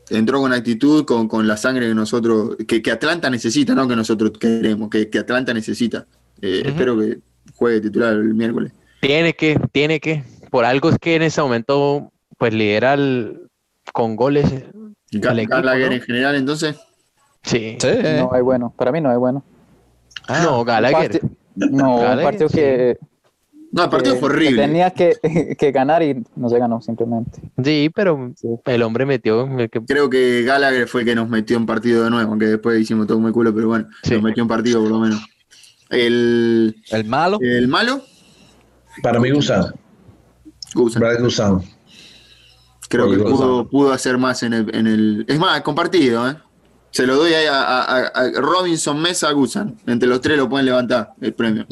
[0.10, 3.96] entró con actitud, con, con la sangre que nosotros, que, que Atlanta necesita, no que
[3.96, 6.08] nosotros queremos, que, que Atlanta necesita.
[6.42, 6.64] Eh.
[6.66, 7.20] Espero que
[7.54, 8.72] juegue titular el miércoles.
[9.02, 10.24] Tiene que, tiene que.
[10.50, 13.42] Por algo es que en ese momento, pues lidera el-
[13.94, 14.46] con goles.
[15.12, 15.94] Ga- El equipo, Gallagher ¿no?
[15.96, 16.76] en general, entonces.
[17.46, 17.78] Sí.
[17.80, 17.88] Sí.
[18.18, 18.74] No hay bueno.
[18.76, 19.44] Para mí no hay bueno.
[20.44, 21.22] no, Un Gallagher.
[21.56, 22.56] No, un Gallagher, partido sí.
[22.58, 22.98] que,
[23.72, 24.62] No, el partido que- fue que horrible.
[24.64, 25.16] tenía que,
[25.60, 27.40] que ganar y no se ganó simplemente.
[27.64, 28.48] Sí, pero Sí.
[28.66, 29.44] el hombre metió.
[29.60, 32.46] el que- Creo que Gallagher fue el que nos metió en partido de nuevo, aunque
[32.48, 34.14] después hicimos todo muy culo, pero bueno, Sí.
[34.16, 35.22] nos metió en partido por lo menos.
[35.90, 37.38] El, El malo.
[37.42, 38.02] el malo,
[39.04, 39.72] Para mí, Gusano.
[40.74, 41.62] Gusano.
[42.90, 45.26] Creo que pudo, pudo hacer más en el, en el.
[45.28, 46.36] Es más, compartido, ¿eh?
[46.96, 49.76] Se lo doy ahí a, a- a- a Robinson Mesa Gusan.
[49.86, 51.66] Entre los tres lo pueden levantar el premio.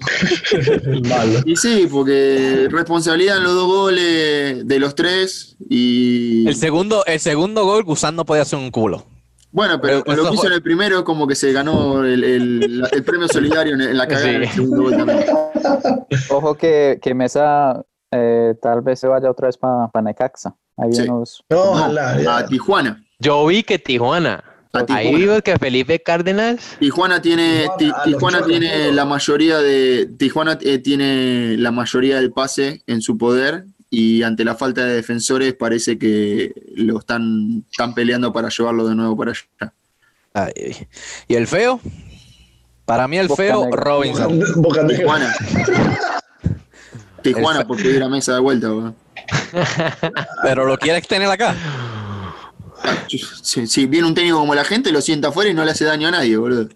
[1.07, 1.39] Malo.
[1.45, 5.55] Y sí, porque responsabilidad en los dos goles de los tres.
[5.69, 6.45] Y.
[6.45, 9.05] El segundo, el segundo gol, Gusán no podía hacer un culo.
[9.51, 13.03] Bueno, pero lo que hizo en el primero es como que se ganó el, el-
[13.05, 14.39] premio solidario en, la cagada Sí.
[14.39, 15.25] del segundo gol también.
[16.31, 17.81] Ojo que, que Mesa
[18.11, 20.53] eh, tal vez se vaya otra vez para Necaxa.
[20.75, 21.03] Hay Sí.
[21.03, 21.45] unos.
[21.49, 22.37] No, ojalá.
[22.39, 23.01] A Tijuana.
[23.19, 24.43] Yo vi que Tijuana.
[24.75, 25.17] Ahí Tijuana.
[25.19, 26.75] vimos que Felipe Cárdenas.
[26.79, 27.67] Tijuana tiene,
[28.05, 33.65] Tijuana, tiene la mayoría de Tijuana eh, tiene la mayoría del pase en su poder
[33.91, 38.95] y ante la falta de defensores parece que lo están, están peleando para llevarlo de
[38.95, 39.73] nuevo para allá.
[40.33, 40.87] Ay,
[41.27, 41.79] ¿Y el feo?
[42.85, 43.79] Para mí el Boca feo, Negra.
[43.83, 44.39] Robinson.
[44.55, 44.87] Boca.
[44.87, 45.35] Tijuana.
[47.21, 48.95] Tijuana El fe- por pedir a mesa de vuelta, weón.
[50.43, 51.55] Pero lo quieres tener acá.
[53.41, 55.85] Si, si viene un técnico como la gente, lo sienta afuera y no le hace
[55.85, 56.69] daño a nadie, boludo.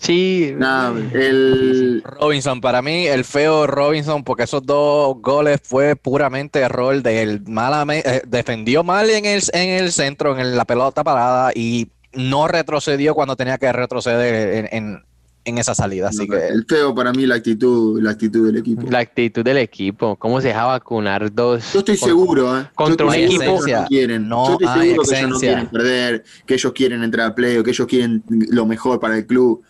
[0.00, 6.60] Sí, Nah, el, Robinson, para mí el feo Robinson, porque esos dos goles fue puramente
[6.60, 11.52] error del malame- eh, defendió mal en el, en el centro, en la pelota parada
[11.54, 15.04] y no retrocedió cuando tenía que retroceder en, en-
[15.44, 16.08] en esa salida.
[16.08, 18.82] Así que el feo para mí la actitud, la actitud del equipo.
[18.88, 20.16] la actitud del equipo.
[20.16, 21.72] ¿Cómo se deja vacunar dos?
[21.72, 22.66] Yo estoy con- seguro, ¿eh?
[22.74, 24.28] contra un equipo- que no quieren.
[24.28, 25.48] No Yo estoy hay seguro que ellos no esencia.
[25.48, 29.16] quieren perder, que ellos quieren entrar a play o que ellos quieren lo mejor para
[29.16, 29.62] el club.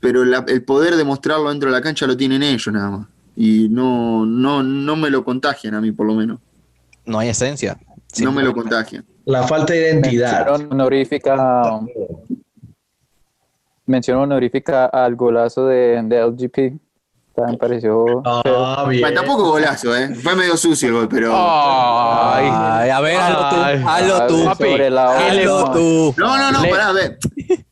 [0.00, 3.06] Pero la- el poder de mostrarlo dentro de la cancha lo tienen ellos nada más.
[3.36, 6.38] Y no, no, no me lo contagian a mí, por lo menos.
[7.04, 7.78] no hay esencia.
[8.20, 9.04] No me lo contagian.
[9.24, 10.48] La falta de identidad.
[10.70, 11.80] Honorífica,
[13.86, 16.80] mención honorífica al golazo de, de LGP.
[17.34, 18.22] También pareció.
[18.26, 19.00] Ah, bien.
[19.00, 20.14] Bueno, tampoco golazo, ¿eh?
[20.14, 21.32] Fue medio sucio el gol, pero.
[21.34, 23.84] Ay, Ay, a ver, hazlo tú, Ay.
[23.86, 25.62] hazlo tú, Papi, Sobre la ¿qué le- hora.
[25.62, 26.14] hazlo tú.
[26.18, 27.18] No, no, no, Le- pará, a ver.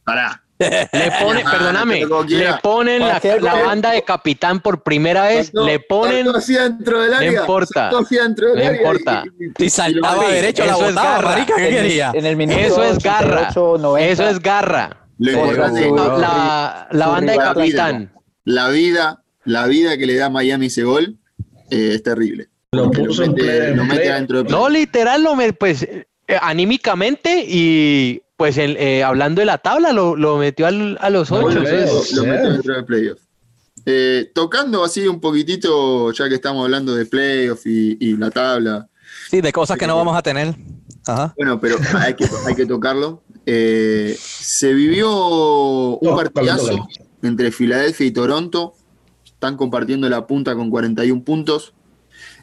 [0.02, 0.42] Pará.
[0.58, 5.80] le pone, Ah, perdóname, le ponen la, la banda de capitán por primera vez, le
[5.80, 7.40] ponen, área.
[7.40, 7.90] importa.
[7.90, 9.24] No importa.
[9.38, 11.28] y- y- Si saltaba Papi, derecho, la eso es botaba, garra.
[11.30, 12.10] marica, ¿qué En quería?
[12.14, 14.96] En el minuto eso es garra, 88, 90, eso es garra.
[15.20, 18.12] Lo Contra importante su- es La, la- la su banda de capitán.
[18.44, 21.18] la vida, la vida que le da Miami ese gol
[21.70, 22.48] eh, es terrible.
[22.72, 24.08] Lo puso mete, en lo mete play.
[24.08, 26.06] adentro de No, literal, lo me- pues eh,
[26.40, 31.30] anímicamente y pues el- eh, hablando de la tabla lo, lo metió al- a los
[31.30, 31.58] No, ocho.
[31.60, 33.18] lo mete dentro de playoff.
[33.86, 38.86] Eh, tocando así un poquitito, ya que estamos hablando de playoff y, y la tabla,
[39.30, 40.54] Sí, de cosas que no vamos a tener.
[41.06, 41.34] Ajá.
[41.36, 43.22] bueno, pero hay que, hay que tocarlo.
[43.52, 45.10] Eh, se vivió
[45.98, 46.86] un partidazo
[47.22, 48.74] entre Filadelfia y Toronto.
[49.24, 51.74] Están compartiendo la punta con 41 puntos.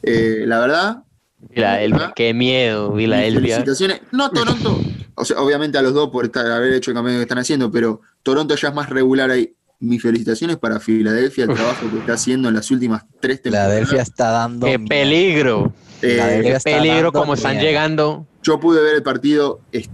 [0.02, 1.02] Eh, la verdad,
[1.50, 3.40] Filadelfia, qué miedo, Filadelfia.
[3.40, 4.00] felicitaciones.
[4.12, 4.80] No Toronto,
[5.14, 7.70] o sea, obviamente a los dos por estar, haber hecho el cambio que están haciendo,
[7.70, 9.54] pero Toronto ya es más regular ahí.
[9.80, 13.68] Mis felicitaciones para Filadelfia, el trabajo que está haciendo en las últimas tres temporadas.
[13.70, 14.66] Filadelfia está dando.
[14.66, 18.26] Qué peligro, Eh, qué peligro como están llegando.
[18.42, 19.88] yo pude ver el partido, es-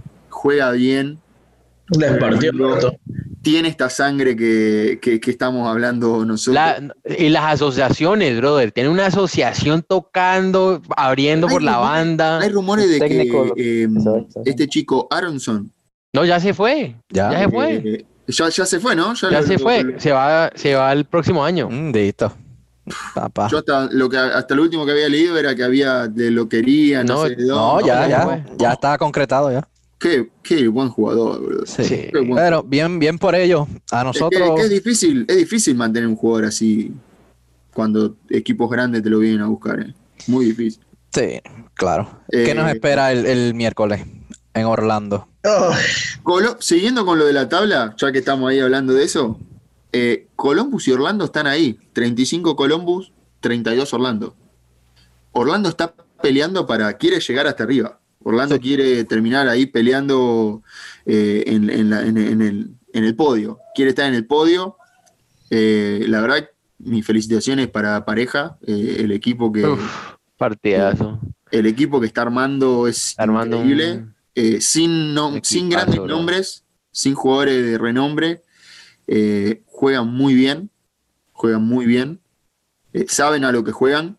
[0.45, 1.17] juega bien,
[1.97, 2.93] Les partió el orto.
[3.41, 6.53] tiene esta sangre que, que- que estamos hablando nosotros.
[6.53, 8.71] La- y las asociaciones, brother.
[8.71, 12.39] Tiene una asociación tocando, abriendo Hay por la banda.
[12.41, 13.87] Hay rumores de Técnico, que eh,
[14.45, 15.71] este chico Aronson
[16.13, 16.95] No, ya se fue.
[17.09, 17.31] Ya.
[17.31, 17.73] Ya se fue.
[17.73, 19.15] eh, ya, ya se fue, ¿no?
[19.15, 19.83] Ya lo- se lo- fue.
[19.83, 21.69] lo- Se va, se va el próximo año.
[21.71, 22.31] Mm, listo.
[23.15, 23.47] Papá.
[23.49, 27.03] Yo hasta lo que hasta lo último que había leído era que había de loquería,
[27.03, 27.87] no, No, sé de No, dónde.
[27.87, 28.21] ya, ya ya.
[28.23, 28.43] fue.
[28.59, 29.67] Ya está concretado ya.
[30.05, 31.65] Qué, qué buen jugador, boludo.
[31.65, 31.83] Sí.
[31.83, 32.07] Sí.
[32.13, 33.61] Qué buen- Pero bien, bien por ello.
[33.91, 34.55] A Es que- nosotros.
[34.55, 36.91] que es difícil, es difícil mantener un jugador así
[37.73, 39.79] cuando equipos grandes te lo vienen a buscar.
[39.79, 39.95] eh.
[40.27, 40.83] Muy difícil.
[41.11, 41.41] Sí,
[41.73, 42.19] claro.
[42.31, 44.05] Eh, ¿Qué nos espera el, el miércoles
[44.53, 45.27] en Orlando?
[45.43, 45.83] Ay,
[46.21, 49.39] Colo- siguiendo con lo de la tabla, ya que estamos ahí hablando de eso,
[49.91, 51.79] eh, Columbus y Orlando están ahí.
[51.93, 54.35] 35 Columbus, 32 Orlando.
[55.31, 57.99] Orlando está peleando para, quiere llegar hasta arriba.
[58.27, 60.63] Orlando quiere terminar ahí peleando
[61.05, 63.59] eh, en, en la- en- en el, en el podio.
[63.75, 64.77] Quiere estar en el podio.
[65.51, 69.79] Eh, la verdad, mis felicitaciones para pareja, eh, el equipo que Uf,
[70.37, 71.19] partidazo.
[71.51, 73.91] el equipo que está armando es Armando increíble.
[74.35, 76.07] un- sin, no- sin grandes bro.
[76.07, 78.41] nombres, sin jugadores de renombre,
[79.67, 80.71] juegan muy bien,
[81.31, 82.19] juegan muy bien,
[83.07, 84.17] saben a lo que juegan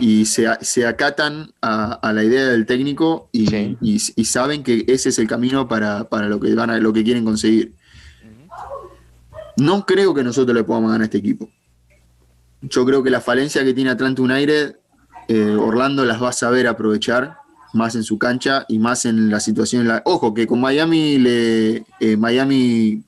[0.00, 3.76] y se, se acatan a, a la idea del técnico y, Sí.
[3.80, 6.92] y- y saben que ese es el camino para, para lo, que van a, lo
[6.92, 7.74] que quieren conseguir.
[9.56, 11.48] No creo que nosotros le podamos ganar a este equipo.
[12.62, 14.76] Yo creo que la falencia que tiene Atlanta United,
[15.28, 17.36] eh, Orlando las va a saber aprovechar
[17.72, 19.82] más en su cancha y más en la situación.
[19.82, 23.02] en la- Ojo, que con Miami le eh, Miami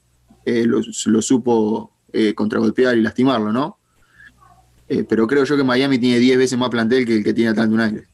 [0.44, 3.78] eh, lo, lo supo eh, contragolpear y lastimarlo, ¿no?
[4.88, 7.50] Eh, pero creo yo que Miami tiene 10 veces más plantel que el que tiene
[7.50, 8.04] Atlanta United.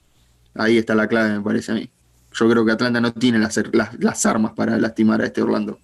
[0.54, 1.88] Ahí está la clave, me parece a mí.
[2.34, 5.78] Yo creo que Atlanta no tiene las, las- las armas para lastimar a este Orlando.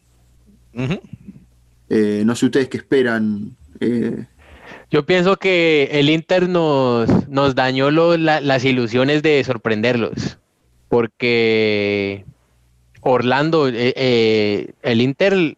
[1.90, 3.56] Eh, no sé ustedes qué esperan.
[3.80, 4.26] eh,
[4.90, 10.38] Yo pienso que el Inter nos, nos dañó lo- la- las ilusiones de sorprenderlos,
[10.88, 12.24] porque
[13.00, 15.56] Orlando, eh, eh, el Inter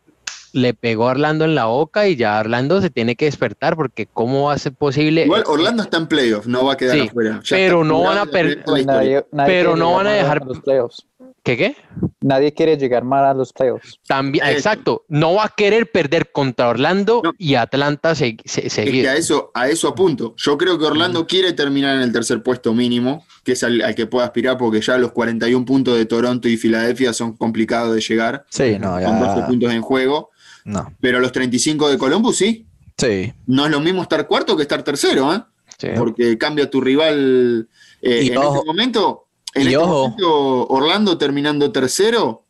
[0.52, 4.06] le pegó a Orlando en la boca y ya Orlando se tiene que despertar porque
[4.06, 5.24] cómo va a ser posible.
[5.24, 7.40] Igual Orlando está en playoff, no va a quedar Sí, afuera.
[7.44, 9.00] Ya pero no van a jugando per- el resto de la historia.
[9.20, 11.06] Nadie- nadie Pero no van a dejar- los playoffs.
[11.42, 11.74] ¿Qué qué?
[12.20, 13.98] Nadie quiere llegar mal a los playoffs.
[14.06, 14.52] También, Eso.
[14.58, 15.04] exacto.
[15.08, 17.32] No va a querer perder contra Orlando No.
[17.38, 19.04] y Atlanta se, se- Es seguir.
[19.04, 20.34] que a eso, a eso apunto.
[20.36, 23.94] Yo creo que Orlando quiere terminar en el tercer puesto mínimo, que es al, al
[23.94, 28.02] que pueda aspirar, porque ya los 41 puntos de Toronto y Filadelfia son complicados de
[28.02, 29.46] llegar, Sí, no, con 12 ya.
[29.46, 30.30] puntos en juego.
[30.64, 30.92] No.
[31.00, 32.66] Pero los 35 de Columbus sí.
[32.98, 33.32] Sí.
[33.46, 35.42] No es lo mismo estar cuarto que estar tercero, ¿eh?
[35.78, 35.88] Sí.
[35.96, 37.68] porque cambia tu rival.
[38.02, 38.56] eh, Y en ojo.
[38.56, 40.02] este momento, en Y este ojo.
[40.10, 42.44] momento, Orlando terminando tercero,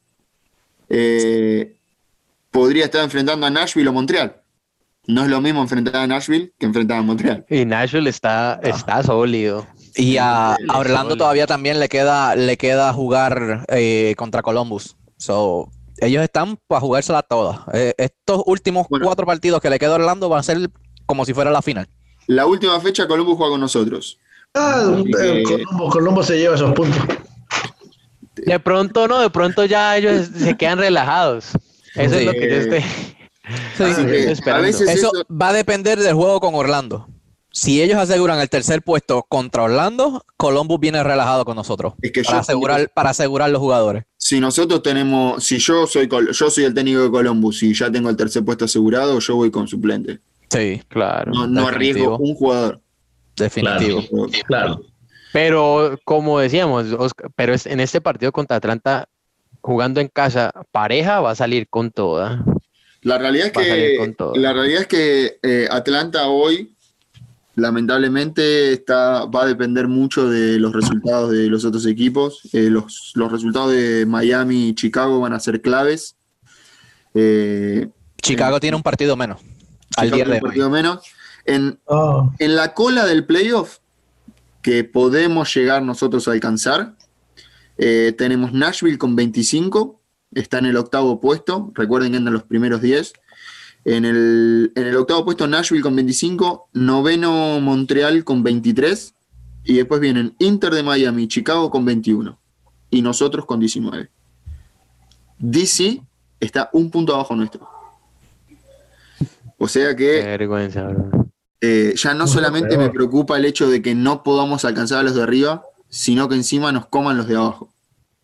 [0.88, 1.76] eh,
[2.50, 4.36] podría estar enfrentando a Nashville o Montreal.
[5.06, 7.44] No es lo mismo enfrentar a Nashville que enfrentar a Montreal.
[7.48, 8.60] Y Nashville está, Ah.
[8.62, 9.66] está sólido.
[9.96, 14.96] Y a, Orlando todavía también le queda, le queda jugar eh, contra Columbus.
[15.16, 15.70] So,
[16.00, 17.60] ellos están para jugársela todas.
[17.72, 19.06] Eh, estos últimos Bueno.
[19.06, 20.70] cuatro partidos que le queda a Orlando van a ser
[21.06, 21.88] como si fuera la final.
[22.26, 24.18] La última fecha, Columbus juega con nosotros.
[24.54, 24.82] Ah,
[25.20, 27.00] eh, Eh, Colombo, Colombo se lleva esos puntos.
[28.36, 31.50] De pronto no, de pronto ya ellos se quedan relajados.
[31.94, 32.20] Eso Sí.
[32.20, 34.62] es lo que yo estoy, Así estoy que, a esperando.
[34.66, 37.08] veces Eso eso- va a depender del juego con Orlando.
[37.52, 41.94] Si ellos aseguran el tercer puesto contra Orlando, Columbus viene relajado con nosotros.
[42.00, 44.04] Es que yo- para asegurar, para asegurar los jugadores.
[44.16, 48.08] si nosotros tenemos, si yo soy yo soy el técnico de Columbus y ya tengo
[48.08, 50.20] el tercer puesto asegurado, yo voy con suplente.
[50.50, 51.32] Sí, Claro.
[51.32, 52.80] No, no arriesgo un jugador.
[53.36, 54.02] definitivo.
[54.46, 54.82] Claro.
[55.32, 59.08] Pero como decíamos, Oscar, pero en este partido contra Atlanta,
[59.60, 62.44] jugando en casa, pareja va a salir con toda.
[63.02, 64.34] La realidad es Va a salir que, con todo.
[64.36, 66.74] la realidad es que eh, Atlanta hoy,
[67.56, 72.40] lamentablemente, está, va a depender mucho de los resultados de los otros equipos.
[72.52, 76.16] Eh, los, los resultados de Miami y Chicago van a ser claves.
[77.14, 77.88] Eh,
[78.22, 79.40] Chicago tiene un partido menos.
[79.96, 80.48] Al día tiene de un hoy.
[80.48, 81.00] partido menos.
[81.44, 83.78] En, Oh, en la cola del playoff,
[84.62, 86.94] que podemos llegar nosotros a alcanzar,
[87.78, 90.00] eh, tenemos Nashville con 25,
[90.34, 93.14] está en el octavo puesto, recuerden que andan los primeros 10.
[93.84, 99.14] En el, en el octavo puesto Nashville con 25, noveno Montreal con 23,
[99.64, 102.38] y después vienen Inter de Miami Chicago con 21,
[102.90, 104.10] y nosotros con 19.
[105.38, 106.02] DC
[106.40, 107.68] está un punto abajo nuestro.
[109.58, 111.28] O sea que Qué vergüenza, bro.
[111.60, 115.14] eh, ya no solamente me preocupa el hecho de que no podamos alcanzar a los
[115.14, 117.69] de arriba, sino que encima nos coman los de abajo.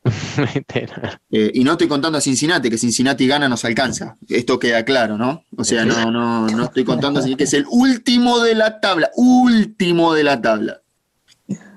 [1.30, 4.16] Eh, y no estoy contando a Cincinnati, que Cincinnati gana nos alcanza.
[4.28, 5.42] Esto queda claro, ¿no?
[5.56, 9.10] O sea, no, no, no estoy contando así que es el último de la tabla,
[9.16, 10.80] último de la tabla.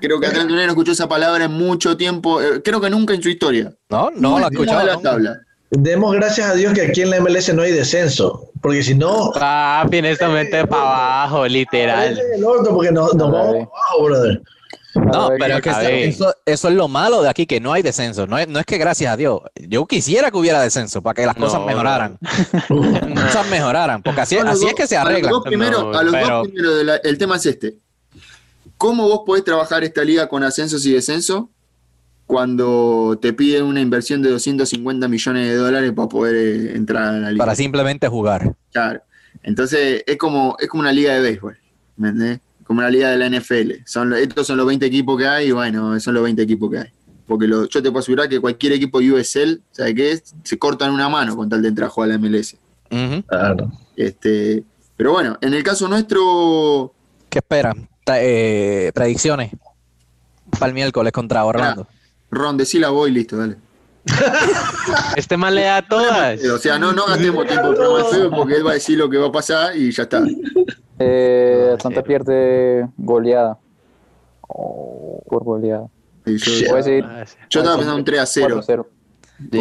[0.01, 3.21] Creo que Atlanta no escuchó esa palabra en mucho tiempo, eh, creo que nunca en
[3.21, 3.73] su historia.
[3.89, 4.79] No, no la Último escuchado.
[4.79, 5.39] de la tabla.
[5.71, 9.31] Demos gracias a Dios que aquí en la MLS no hay descenso, porque si no,
[9.35, 10.81] Ah, tiene esta mente para
[11.21, 12.13] abajo, literal.
[12.15, 14.41] parece el orto porque nos, nos vamos para abajo, brother.
[14.95, 18.25] No, pero es que eso, eso es lo malo de aquí, que no hay descenso.
[18.25, 19.41] No es, no es que gracias a Dios.
[19.55, 22.17] Yo quisiera que hubiera descenso para que las No, cosas mejoraran.
[22.69, 25.31] Las cosas mejoraran, porque así, dos- es que se a los arreglan.
[25.31, 27.77] dos primero- No, a los pero- dos primero de la- el tema es este.
[28.77, 31.45] ¿Cómo vos podés trabajar esta liga con ascensos y descensos
[32.25, 37.11] cuando te piden una inversión de 250 millones de dólares para poder eh, entrar a
[37.13, 37.43] la liga?
[37.43, 38.53] Para simplemente jugar.
[38.71, 39.01] Claro.
[39.43, 41.57] Entonces es como, es como una liga de béisbol,
[41.97, 42.39] ¿me entendés?
[42.69, 43.81] Como una liga de la NFL.
[43.83, 46.77] Son, estos son los 20 equipos que hay y bueno, son los 20 equipos que
[46.77, 46.89] hay.
[47.25, 50.35] Porque lo- yo te puedo asegurar que cualquier equipo USL, ¿sabes qué es?
[50.43, 52.57] Se cortan una mano con tal de entrar a jugar a la MLS.
[53.27, 53.71] Claro.
[53.95, 54.63] Este,
[54.95, 56.93] pero bueno, en el caso nuestro,
[57.31, 57.89] ¿Qué esperan?
[58.03, 59.49] Ta- eh, predicciones
[60.51, 61.87] para el miércoles contra Orlando.
[62.29, 63.55] Ron, decí la voy y listo, dale.
[65.15, 66.43] Este man le da todas.
[66.45, 69.27] O sea, no, no gastemos tiempo de porque él va a decir lo que va
[69.27, 70.23] a pasar y ya está.
[70.99, 73.57] Eh, Atlanta pierde goleada.
[74.47, 75.87] Por goleada.
[76.25, 78.61] Yo, a decir Ah, yo estaba pensando un 3 a 0.
[78.61, 78.85] 4-0.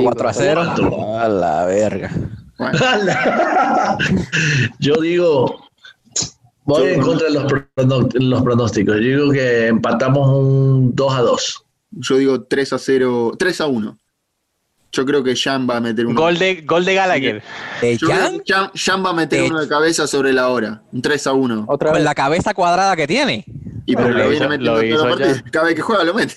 [0.02, 0.62] 4 a 0.
[0.64, 1.18] ¿Cuánto?
[1.18, 2.10] A la verga.
[2.58, 2.78] Bueno,
[4.80, 5.68] Yo digo,
[6.64, 8.96] voy en contra de los, los pronósticos.
[8.96, 11.64] Yo digo que empatamos un 2 a 2.
[11.92, 13.98] yo digo 3 a 0, 3 a 1.
[14.90, 17.42] Yo creo que Jan va a meter un Gol de, gol de Gallagher.
[17.80, 18.40] ¿De Jan?
[18.40, 20.82] que Jan, Jan va a meter uno de cabeza sobre la hora.
[20.92, 21.64] Un 3 a 1.
[21.68, 23.44] Otra Con la cabeza cuadrada que tiene.
[23.84, 25.16] Y pero Lo lo viene metiendo.
[25.50, 26.36] Cada vez que juega lo mete.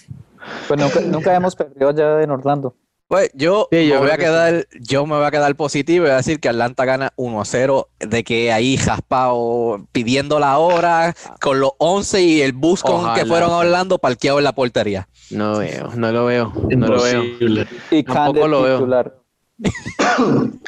[0.68, 2.76] Pues nunca, nunca hemos perdido allá en Orlando.
[3.12, 6.06] Pues yo, Sí, yo me voy a que quedar, yo me voy a quedar positivo
[6.06, 10.40] y voy a decir que Atlanta gana 1 a 0, de que ahí jaspao pidiendo
[10.40, 14.54] la hora con los 11 y el bus con que fueron hablando parqueado en la
[14.56, 15.10] portería.
[15.30, 17.22] No veo, no lo veo, no lo veo.
[17.92, 18.78] Y Tampoco lo veo.
[18.78, 19.14] titular.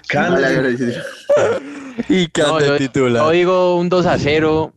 [0.09, 0.91] Cande-
[2.09, 4.73] Y No, yo, yo digo un 2 a 0.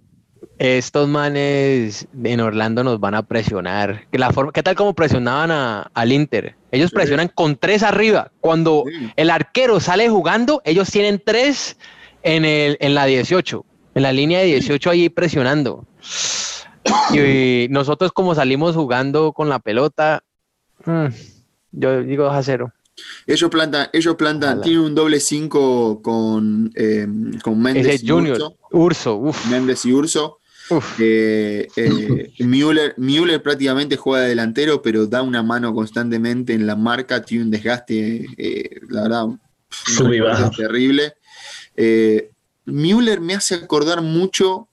[0.58, 4.06] Estos manes en Orlando nos van a presionar.
[4.10, 6.54] Que La forma, ¿Qué tal como presionaban a- al Inter?
[6.72, 8.30] Ellos presionan con tres arriba.
[8.40, 9.10] Cuando Sí.
[9.16, 11.76] el arquero sale jugando, ellos tienen tres
[12.22, 15.84] en, el, en la 18, en la línea de 18 ahí presionando.
[17.12, 20.22] Y nosotros como salimos jugando con la pelota,
[20.84, 21.06] mm,
[21.72, 22.72] yo digo 2 a 0.
[23.26, 27.06] Ellos plantan, ellos plantan, tienen un doble 5 con, eh,
[27.42, 28.36] con Méndez Ese y Junior,
[28.70, 29.16] Urso.
[29.18, 30.38] Urso, Méndez y Urso.
[30.98, 36.76] Eh, eh, Müller, Müller prácticamente juega de delantero, pero da una mano constantemente en la
[36.76, 39.26] marca, tiene un desgaste, eh, la verdad,
[40.56, 41.14] terrible.
[41.76, 42.30] Eh,
[42.64, 44.68] Müller me hace acordar mucho,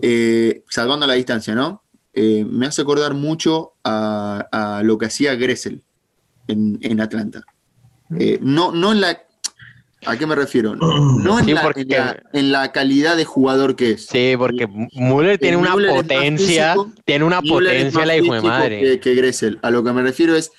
[0.00, 1.82] eh, salvando la distancia, ¿no?
[2.12, 5.82] Eh, me hace acordar mucho a, a lo que hacía Gressel
[6.48, 7.44] en, en Atlanta.
[8.18, 9.22] Eh, no, no en la.
[10.06, 10.74] ¿A qué me refiero?
[10.76, 14.06] No en, Sí, la, porque- en la- en la calidad de jugador que es.
[14.06, 17.54] Sí, porque Müller tiene una Müller potencia, físico, tiene una Müller
[17.90, 18.80] potencia la hijo de madre.
[18.80, 19.58] Que, que Gressel.
[19.62, 20.52] A lo que me refiero es,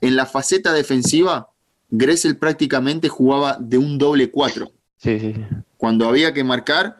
[0.00, 1.48] en la faceta defensiva,
[1.90, 4.72] Gressel prácticamente jugaba de un doble cuatro.
[4.96, 5.44] Sí, sí, sí.
[5.76, 6.96] Cuando había que marcar,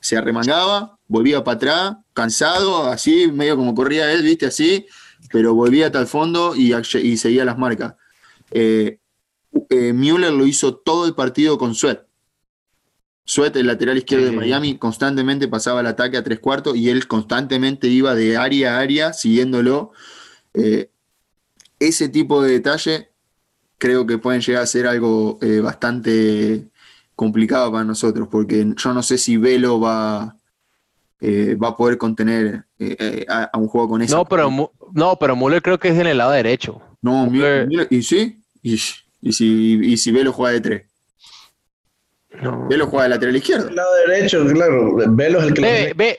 [0.00, 4.86] se arremangaba, volvía para atrás, cansado, así, medio como corría él, viste, así,
[5.30, 7.94] pero volvía hasta el fondo y, y seguía las marcas.
[8.50, 8.98] Eh,
[9.70, 12.00] eh, Müller lo hizo todo el partido con Sweat.
[13.24, 14.32] Sweat, el lateral izquierdo de.
[14.32, 18.80] Miami, constantemente pasaba el ataque a tres cuartos y él constantemente iba de área a
[18.80, 19.92] área siguiéndolo.
[20.54, 20.90] Eh,
[21.78, 23.10] ese tipo de detalle
[23.78, 26.68] creo que pueden llegar a ser algo eh, bastante
[27.14, 30.36] complicado para nosotros, porque yo no sé si Velo va,
[31.20, 32.64] eh, va a poder contener
[33.28, 34.16] a, a un juego con esa.
[34.16, 34.50] No, pero,
[34.92, 36.80] no, pero Müller creo que es en el lado derecho.
[37.00, 38.42] No, Müller- Müller- ¿y sí?
[38.62, 38.78] ¿Y,
[39.22, 40.82] y si, y si Velo juega de tres?
[42.42, 42.68] No.
[42.68, 43.68] Velo juega de lateral izquierdo.
[43.68, 44.96] El lado derecho, claro.
[45.10, 46.18] Velo es el que Ve, ve.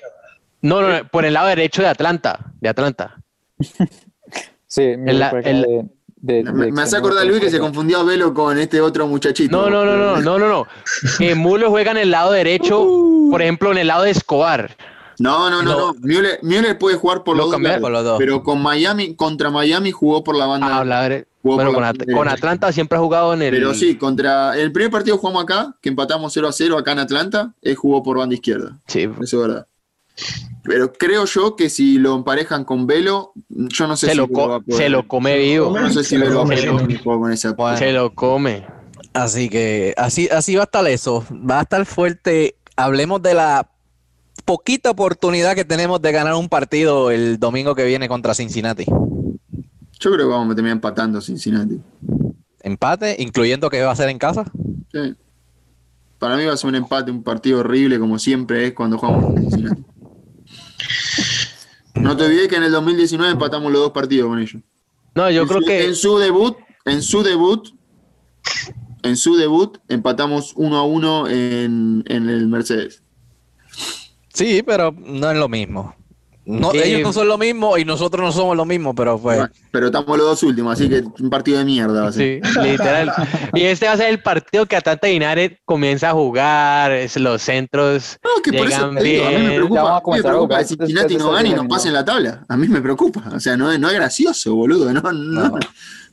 [0.62, 3.18] No, no, no, por el lado derecho de Atlanta, de Atlanta.
[4.68, 5.62] Sí, la- el-
[6.18, 8.80] de- de- Me, de me hace acordar Luis que se confundió a Velo con este
[8.80, 9.58] otro muchachito.
[9.58, 10.68] No, no, no, no, no, no, no.
[11.18, 12.86] Que Müller juega en el lado derecho,
[13.32, 14.76] por ejemplo, en el lado de Escobar.
[15.18, 15.94] No, no, no, no.
[16.00, 18.20] Müller, Müller puede jugar por Lo los dos cambiaron lados, por los dos.
[18.20, 20.68] pero con Miami, contra Miami jugó por la banda.
[20.80, 20.82] Ah,
[21.44, 21.98] bueno, con, At-.
[22.34, 23.52] Atlanta siempre ha jugado en el.
[23.54, 27.00] Pero sí, contra el primer partido jugamos acá, que empatamos 0 a 0 acá en
[27.00, 28.80] Atlanta, él jugó por banda izquierda.
[28.88, 29.68] Sí, Eso es verdad.
[30.64, 34.28] Pero creo yo que si lo emparejan con Velo, yo no sé se, si lo
[34.28, 34.84] Velo va a co- poder.
[34.84, 35.80] se lo come vivo.
[35.80, 36.56] No sé si Se lo Velo va a come.
[37.00, 37.78] poder con- esa.
[37.78, 38.68] Se lo come.
[39.14, 41.26] Así que así, así va a estar eso.
[41.32, 42.56] Va a estar fuerte.
[42.76, 43.68] Hablemos de la
[44.46, 48.86] poquita oportunidad que tenemos de ganar un partido el domingo que viene contra Cincinnati.
[50.02, 51.80] Yo creo que vamos a terminar empatando Cincinnati.
[52.64, 54.52] Empate, incluyendo que va a ser en casa.
[54.92, 55.16] Sí.
[56.18, 59.26] Para mí va a ser un empate, un partido horrible, como siempre es cuando jugamos
[59.26, 59.84] con Cincinnati.
[61.94, 64.64] No te olvides que en el 2019 empatamos los dos partidos con ellos.
[65.14, 65.86] No, yo en creo su, que.
[65.86, 67.68] en su debut, en su debut,
[69.04, 73.04] en su debut empatamos 1 a 1 en, en el Mercedes.
[74.34, 75.94] Sí, pero no es lo mismo.
[76.60, 76.74] No.
[76.74, 79.38] Ellos no son lo mismo y nosotros no somos lo mismo, pero pues.
[79.38, 82.12] Bueno, pero estamos los dos últimos, así que un partido de mierda.
[82.12, 83.12] Sí, literal.
[83.54, 87.42] Y este va a ser el partido que Atlanta United comienza a jugar, es los
[87.42, 90.12] centros No, que por eso llegan te digo, a mí me preocupa, a a mí
[90.12, 92.46] me preocupa que Cincinnati no y nos pase en la tabla.
[92.48, 93.24] A mí me preocupa.
[93.34, 94.92] O sea, no es, no es gracioso, boludo.
[94.94, 95.60] No, no, No.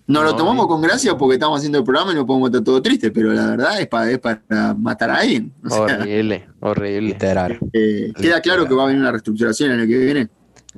[0.08, 2.64] Nos lo No, tomamos con gracia porque estamos haciendo el programa y no podemos estar
[2.64, 4.42] todo triste, pero la verdad es, para es para
[4.76, 5.52] matar a alguien.
[5.64, 7.00] O sea, Horrible, horrible.
[7.08, 7.58] Literal.
[7.74, 10.28] eh, queda claro que va a venir una reestructuración en el que viene.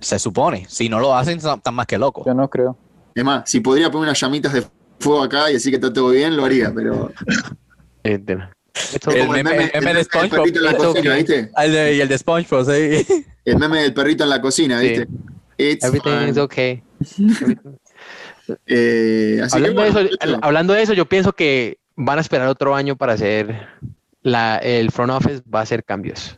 [0.01, 0.67] Se supone.
[0.69, 2.25] Si no lo hacen, están más que locos.
[2.27, 2.77] Yo no creo.
[3.15, 4.65] Es más, si podría poner unas llamitas de
[4.99, 7.13] fuego acá y decir que está todo bien, lo haría, pero.
[8.03, 11.17] Esto- El meme- el meme de del SpongeBob, perrito en la it's cocina, okay.
[11.23, 11.51] ¿viste?
[11.57, 13.25] El de- y el de SpongeBob, sí.
[13.45, 14.89] El meme del perrito en la cocina, Sí.
[14.89, 15.09] ¿viste?
[15.59, 16.29] It's Everything fine.
[16.31, 16.83] is okay.
[18.67, 20.39] Eh, así que Hablando, bueno, de eso, eso.
[20.43, 23.69] hablando de eso, yo pienso que van a esperar otro año para hacer
[24.23, 26.37] la, el front office va a hacer cambios.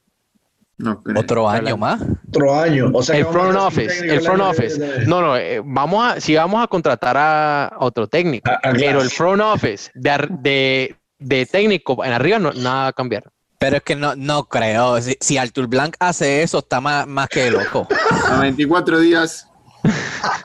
[0.78, 1.00] No.
[1.16, 2.00] Otro año más.
[2.28, 2.90] Otro año.
[2.92, 5.04] O sea, El front office, el front office.
[5.06, 8.72] No, no, eh, vamos a, si vamos a contratar a, a otro técnico, A- a
[8.72, 13.24] pero el front office de, de técnico en arriba no, nada va a cambiar.
[13.58, 15.00] Pero es que no, no creo.
[15.00, 17.86] Si, si Artur Blanc hace eso, está más, más que loco.
[18.28, 19.48] A 24 días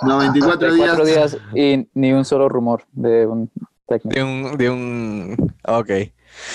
[0.04, 1.06] No, 24 días.
[1.06, 3.50] Días y ni un solo rumor de un
[3.88, 4.16] técnico.
[4.16, 5.90] De un, de un, ok.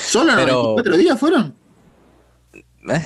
[0.04, 1.54] ¿Solo Pero- 94 días fueron?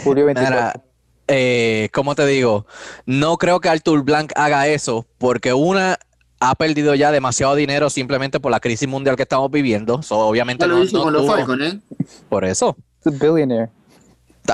[0.05, 0.55] Julio 24.
[0.57, 0.83] Mira,
[1.29, 2.67] eh, ¿cómo te digo?
[3.05, 5.99] No creo que Artur Blanc haga eso, porque una
[6.41, 10.03] ha perdido ya demasiado dinero simplemente por la crisis mundial que estamos viviendo.
[10.03, 11.81] So, obviamente Ya lo no, hizo no con los tuvo- Falcons, ¿eh?
[12.29, 12.77] Por eso.
[13.01, 13.71] Es un billionaire.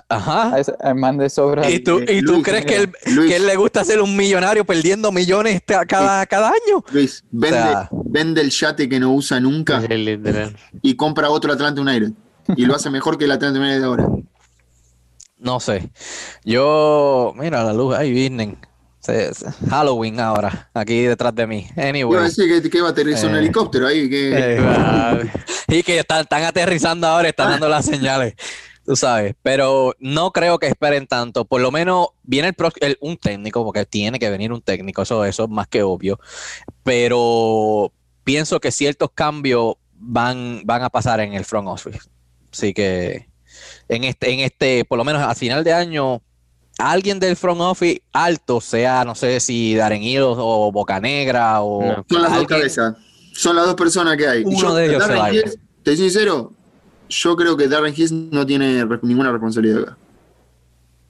[0.08, 0.56] Ajá.
[0.82, 1.70] A man de sobra.
[1.70, 2.92] ¿Y tú, y tú Luis, crees que él,
[3.28, 6.84] que él le gusta ser un millonario perdiendo millones ta- cada, cada año?
[6.92, 9.82] Luis, vende, sea- vende el yate que no usa nunca
[10.82, 12.12] y compra otro Atlanta United.
[12.56, 14.06] Y lo hace mejor que el Atlanta United de ahora.
[15.38, 15.90] No sé.
[16.44, 18.58] Yo, mira la luz, ahí vienen.
[19.68, 21.66] Halloween ahora, aquí detrás de mí.
[21.76, 22.22] Anyway.
[22.22, 23.40] decir que, que iba a aterrizar un Eh.
[23.40, 24.08] helicóptero ahí.
[24.08, 25.30] Que, Eh,
[25.68, 28.34] y que están, están aterrizando ahora, están dando las señales,
[28.84, 29.34] tú sabes.
[29.42, 31.44] Pero no creo que esperen tanto.
[31.44, 35.24] Por lo menos viene el, el- un técnico, porque tiene que venir un técnico, eso,
[35.24, 36.18] eso es más que obvio.
[36.82, 37.92] Pero
[38.24, 42.00] pienso que ciertos cambios van, van a pasar en el front office.
[42.52, 43.28] Así que
[43.88, 46.22] en este, en este, por lo menos a final de año,
[46.78, 52.04] alguien del front office alto, sea, no sé si Darren Hill o Bocanegra o No.
[52.08, 52.94] son las dos cabezas.
[53.34, 54.42] Son las dos personas que hay.
[54.44, 55.32] Uno de ellos se va.
[55.32, 56.52] Hills, te soy sincero,
[57.12, 59.98] yo creo que Darren Hills no tiene re- ninguna responsabilidad acá.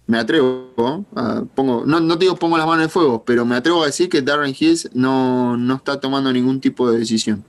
[0.07, 3.45] Me atrevo, a- pongo, no, no te digo pongo las manos en el fuego, pero
[3.47, 7.45] me atrevo a decir que Darren Hills no, no está tomando ningún tipo de decisión.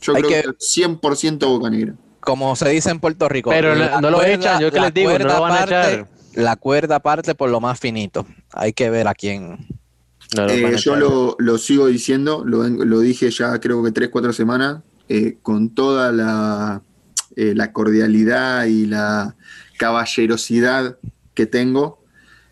[0.00, 1.94] Yo Hay creo que- que, 100% Boca Negra.
[2.20, 3.50] como se dice en Puerto Rico.
[3.50, 6.08] Pero la no- lo cuerda- echan, yo que les digo, no lo van a echar.
[6.34, 8.26] La cuerda parte por lo más finito.
[8.52, 9.66] Hay que ver a quién.
[10.36, 13.82] no lo Eh, van a yo lo, lo sigo diciendo, lo, lo dije ya creo
[13.82, 16.82] que 3, 4 semanas, eh, con toda la,
[17.40, 19.34] eh, la cordialidad y la
[19.78, 20.98] caballerosidad
[21.32, 22.04] que tengo.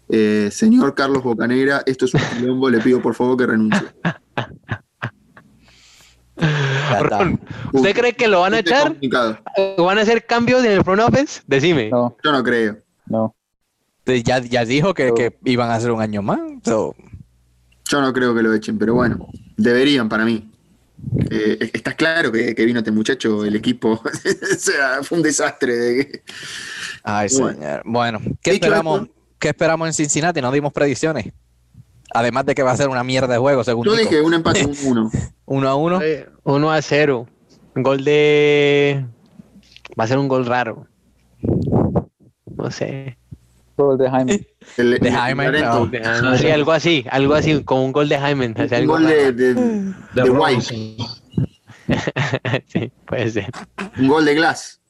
[0.09, 3.87] Eh, señor Carlos Bocanegra, esto es un quilombo, le pido por favor que renuncie.
[7.01, 7.39] Ron,
[7.75, 8.97] ¿Usted cree que lo van a Este echar?
[9.77, 11.43] ¿O ¿Van a hacer cambios en el front office?
[11.47, 11.91] Decime.
[11.91, 12.79] No, Yo no creo.
[13.07, 13.35] no.
[14.07, 16.41] Ya, ya dijo que, que iban a hacer un año más.
[16.65, 16.95] so,
[17.91, 19.29] Yo no creo que lo echen, pero bueno,
[19.59, 20.48] deberían para mí.
[21.31, 25.75] Eh, está claro que, que vino este muchacho, el equipo, o sea, fue un desastre.
[25.77, 26.23] de-
[27.03, 27.59] Ay, Bueno.
[27.61, 27.83] señor.
[27.85, 30.41] Bueno, ¿qué esperamos, esto- ¿qué esperamos en Cincinnati?
[30.41, 31.33] No dimos predicciones.
[32.15, 34.09] Además de que va a ser una mierda de juego, según Yo Nico.
[34.09, 35.11] dije un empate 1-1.
[35.47, 36.01] Uno a uno.
[36.03, 37.27] Eh, 1 a 0.
[37.75, 39.05] Un gol de.
[39.99, 40.87] Va a ser un gol raro.
[42.57, 43.19] No sé.
[43.85, 44.47] Gol de Jaime.
[44.77, 45.87] El- De Jaime, no.
[45.87, 48.53] De- ah, sí, algo así, algo así, como un gol de Jaime.
[48.57, 50.63] o sea, Un algo gol de, de, De de White,
[52.67, 53.47] sí, puede ser.
[53.99, 54.81] un gol de Glass.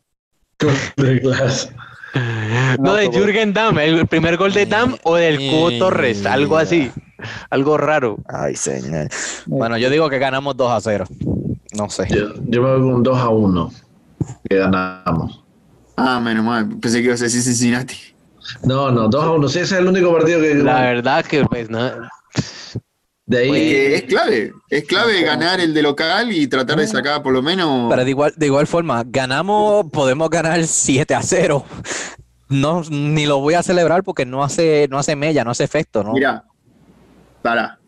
[0.96, 1.70] De Glass.
[2.80, 3.10] No, de.
[3.12, 6.90] Jürgen Damm, el primer gol de Damm o del Cubo Torres, algo así,
[7.50, 8.16] algo raro.
[8.26, 9.08] Ay, señor.
[9.46, 11.04] Bueno, yo digo que ganamos 2 a 0.
[11.76, 12.06] No sé.
[12.08, 13.72] Yo, yo me voy con un 2 a 1.
[14.48, 15.44] Que ganamos.
[15.96, 17.96] Ah, menos mal, pensé que ibas a decir Cincinnati.
[18.64, 19.48] No, no, 2 a 1.
[19.48, 20.54] Sí, ese es el único partido que.
[20.54, 21.90] La verdad que pues no,
[23.28, 23.48] de ahí.
[23.48, 27.42] Porque es clave, es clave ganar el de local y tratar de sacar por lo
[27.42, 27.90] menos.
[27.90, 31.64] Pero de igual, de igual forma, ganamos, podemos ganar 7 a 0.
[32.48, 36.02] No, ni lo voy a celebrar porque no hace, no hace mella, no hace efecto,
[36.02, 36.14] ¿no?
[36.14, 36.44] Mira,
[37.42, 37.78] para.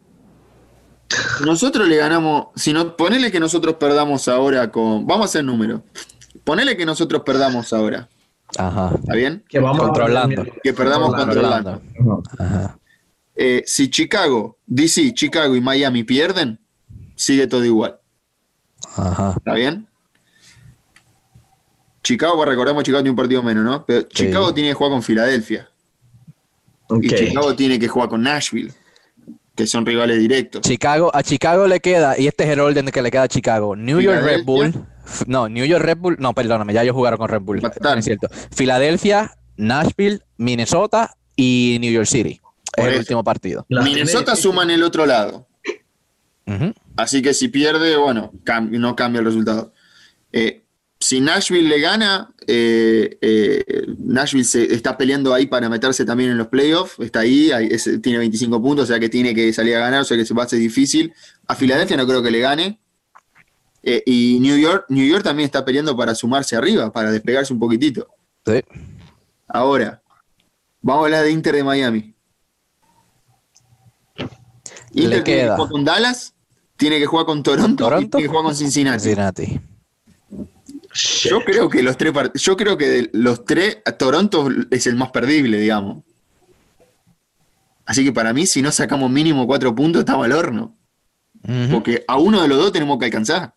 [1.44, 5.06] Nosotros le ganamos, si no, ponele que nosotros perdamos ahora con.
[5.06, 5.82] Vamos a hacer número.
[6.44, 8.10] Ponele que nosotros perdamos ahora,
[8.58, 8.92] Ajá.
[8.98, 9.44] ¿está bien?
[9.48, 10.44] que vamos Controlando.
[10.62, 11.80] Que perdamos Controlando.
[11.96, 12.22] controlando.
[12.38, 12.78] Ajá.
[13.34, 16.58] Eh, si Chicago, DC, Chicago y Miami pierden,
[17.14, 17.98] sigue todo igual.
[18.96, 19.34] Ajá.
[19.36, 19.86] ¿Está bien?
[22.02, 23.84] Chicago, pues recordamos, Chicago tiene un partido menos, ¿no?
[23.86, 25.68] Pero Chicago tiene que jugar con Filadelfia.
[27.00, 28.72] Y Chicago tiene que jugar con Nashville,
[29.54, 30.62] que son rivales directos.
[30.62, 33.76] Chicago, a Chicago le queda, y este es el orden que le queda a Chicago.
[33.76, 34.74] New York Red Bull.
[35.26, 36.16] No, New York Red Bull.
[36.18, 37.60] No, perdóname, ya ellos jugaron con Red Bull.
[37.60, 37.88] Bastante.
[37.90, 38.28] no Es cierto.
[38.54, 42.40] Filadelfia, Nashville, Minnesota y New York City.
[42.76, 43.66] Por Es el último partido.
[43.68, 45.46] La Minnesota suma en el otro lado.
[46.96, 49.72] Así que si pierde, bueno, cam- no cambia el resultado.
[50.32, 50.64] Eh,
[50.98, 53.64] si Nashville le gana, eh, eh,
[53.98, 56.98] Nashville se está peleando ahí para meterse también en los playoffs.
[56.98, 60.00] Está ahí, ahí es- tiene 25 puntos, o sea que tiene que salir a ganar,
[60.00, 61.12] o sea que se va a hacer difícil.
[61.46, 62.79] A Filadelfia no creo que le gane.
[63.82, 67.58] Eh, y New York, New York también está peleando para sumarse arriba, para despegarse un
[67.58, 68.08] poquitito.
[68.44, 68.62] Sí.
[69.48, 70.02] Ahora,
[70.80, 72.14] vamos a hablar de Inter de Miami.
[74.92, 75.56] Le Inter tiene que queda.
[75.56, 76.34] jugar con Dallas,
[76.76, 78.18] tiene que jugar con Toronto, y Toronto.
[78.18, 79.04] tiene que jugar con Cincinnati.
[79.04, 79.60] Cincinnati.
[81.22, 85.10] Yo creo que los tres yo creo que de los tres, Toronto es el más
[85.10, 86.02] perdible, digamos.
[87.86, 90.76] Así que para mí, si no sacamos mínimo cuatro puntos, estamos al horno.
[91.72, 93.54] Porque a uno de los dos tenemos que alcanzar.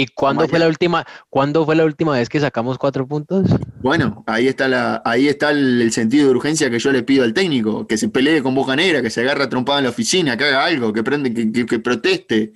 [0.00, 3.44] ¿Y cuándo fue la última, cuándo fue la última vez que sacamos cuatro puntos?
[3.82, 7.22] Bueno, ahí está, la, ahí está el, el sentido de urgencia que yo le pido
[7.22, 9.90] al técnico, que se pelee con Boca Negra, que se agarre a trompada en la
[9.90, 12.54] oficina, que haga algo, que, prende, que, que- que proteste.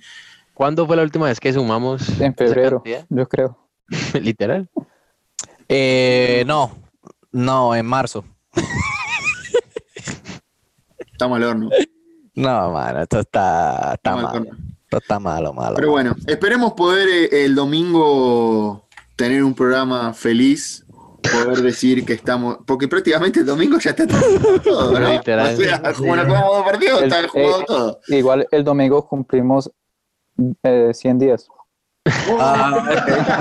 [0.55, 2.19] ¿Cuándo fue la última vez que sumamos?
[2.19, 3.59] En febrero, yo creo.
[4.19, 4.67] Literal.
[5.69, 6.71] Eh, no,
[7.31, 8.25] no, en marzo.
[11.11, 11.69] Estamos al horno.
[12.35, 14.47] No, mano, esto está, está Estamos.
[14.97, 15.75] Esto está malo, malo.
[15.75, 18.87] Pero bueno, esperemos poder eh, el domingo
[19.17, 20.85] tener un programa feliz,
[21.21, 25.09] poder decir que estamos, porque prácticamente el domingo ya está todo, ¿no?
[25.11, 25.53] Literal.
[25.53, 27.99] O sea, como no jugamos dos partidos, El- está jugado eh, todo.
[28.07, 29.69] Igual el domingo cumplimos
[30.63, 31.47] eh, 100 días.
[32.39, 32.85] Ah,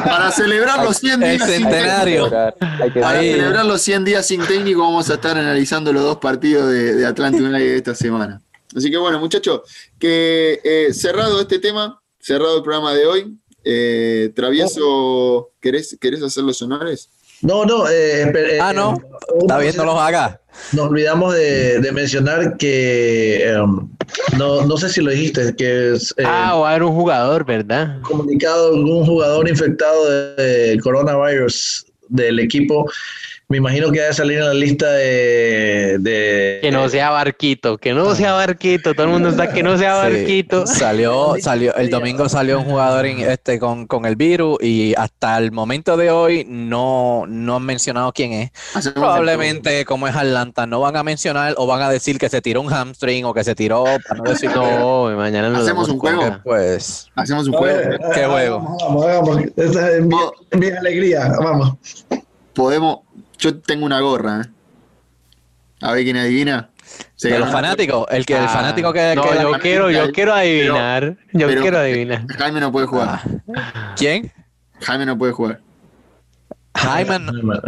[0.05, 2.31] Para celebrar los 100 El días sin centenario.
[2.31, 6.69] técnico, para celebrar los 100 días sin técnico, vamos a estar analizando los dos partidos
[6.71, 8.41] de, de Atlanta United de esta semana.
[8.75, 9.61] Así que bueno, muchachos,
[9.99, 13.37] que eh, cerrado este tema, cerrado el programa de hoy.
[13.67, 17.09] Eh, Travieso, ¿querés, ¿querés hacer los honores?
[17.41, 17.89] No, no.
[17.89, 18.95] eh, eh, Ah, no.
[19.41, 20.39] Está bien, no los hagas.
[20.73, 23.89] Nos olvidamos de, de mencionar que, em,
[24.39, 27.45] no, no sé si lo dijiste, que es eh, Ah, va a haber un jugador,
[27.45, 28.01] ¿verdad?
[28.03, 32.89] comunicado algún jugador infectado de, de coronavirus del equipo.
[33.55, 35.99] Me imagino que debe salir en la lista de...
[36.01, 38.95] de- Que no sea Barquito, que no sea Barquito.
[38.95, 40.67] Todo el mundo está que no sea Sí, Barquito.
[40.67, 45.39] Salió, salió, el domingo salió un jugador en- este, con, con el virus y hasta
[45.39, 48.51] el momento de hoy no, no han mencionado quién es.
[48.75, 52.43] Hacemos Probablemente, como es Atlanta, no van a mencionar o van a decir que se
[52.43, 56.01] tiró un hamstring o que se tiró, para no decir No, mañana nos Hacemos un
[56.01, 56.41] juego.
[56.43, 57.07] pues.
[57.15, 57.99] Hacemos un juego.
[58.13, 58.59] ¿Qué ah, juego?
[58.59, 59.43] Vamos, vamos, vamos.
[59.57, 60.17] Esta es mi,
[60.59, 61.33] mi alegría.
[61.41, 61.77] Vamos.
[62.53, 63.01] Podemos.
[63.39, 64.43] Yo tengo una gorra.
[64.43, 64.51] ¿eh?
[65.83, 66.71] A ver quién adivina.
[67.17, 69.53] Se De gana los una- fanáticos, el que el Ah, fanático que, No, que- yo
[69.59, 71.17] quiero, yo quiero adivinar.
[71.33, 72.27] Yo pero- quiero adivinar.
[72.39, 73.21] Jaime no puede jugar.
[73.97, 74.31] ¿Quién?
[74.81, 75.61] Jaime no puede jugar.
[76.77, 77.19] Jaime.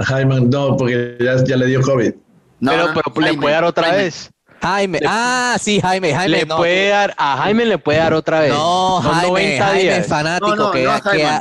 [0.04, 2.12] Jaime, no, porque ya, ya le dio COVID.
[2.60, 4.02] No, pero no, pero le puede dar otra Jaime.
[4.04, 4.30] vez.
[4.62, 5.00] Jaime.
[5.06, 6.14] Ah, sí, Jaime.
[6.14, 6.38] Jaime.
[6.38, 8.50] Le no, puede dar, a Jaime le puede dar otra vez.
[8.52, 10.06] No, Jaime, 90 Jaime días.
[10.06, 11.38] fanático No, no, que, que-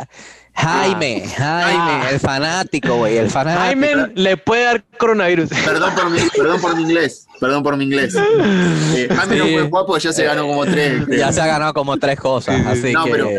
[0.56, 1.28] Jaime.
[1.28, 2.10] Jaime, Jaime, Ah.
[2.12, 3.62] el fanático, güey, el fanático.
[3.64, 5.50] Jaime le puede dar coronavirus.
[5.66, 7.28] Perdón por mi, perdón por mi inglés.
[7.40, 8.16] Perdón por mi inglés.
[8.16, 9.58] Eh, Jaime no Sí.
[9.70, 11.04] jugar porque ya se ganó como tres.
[11.06, 11.20] creo.
[11.20, 13.30] ya se ha ganado como tres cosas, así No, que pero-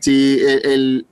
[0.00, 1.06] Si el, el-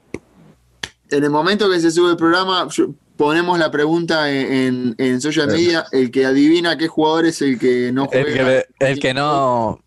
[1.10, 5.20] en el momento que se sube el programa, yo- ponemos la pregunta en, en- en
[5.20, 5.84] social media.
[5.92, 9.80] El que adivina qué jugador es el que no el juega, que, el que no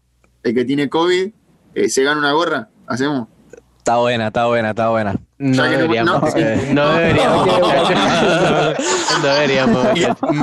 [0.44, 1.32] el que tiene COVID,
[1.76, 2.70] eh, se gana una gorra.
[2.88, 3.28] ¿Hacemos?
[3.78, 5.16] está buena, está buena, está buena.
[5.44, 6.22] No que no- deberíamos.
[6.72, 7.48] no, deberíamos.
[7.48, 9.24] No.
[9.24, 9.88] Deberíamos.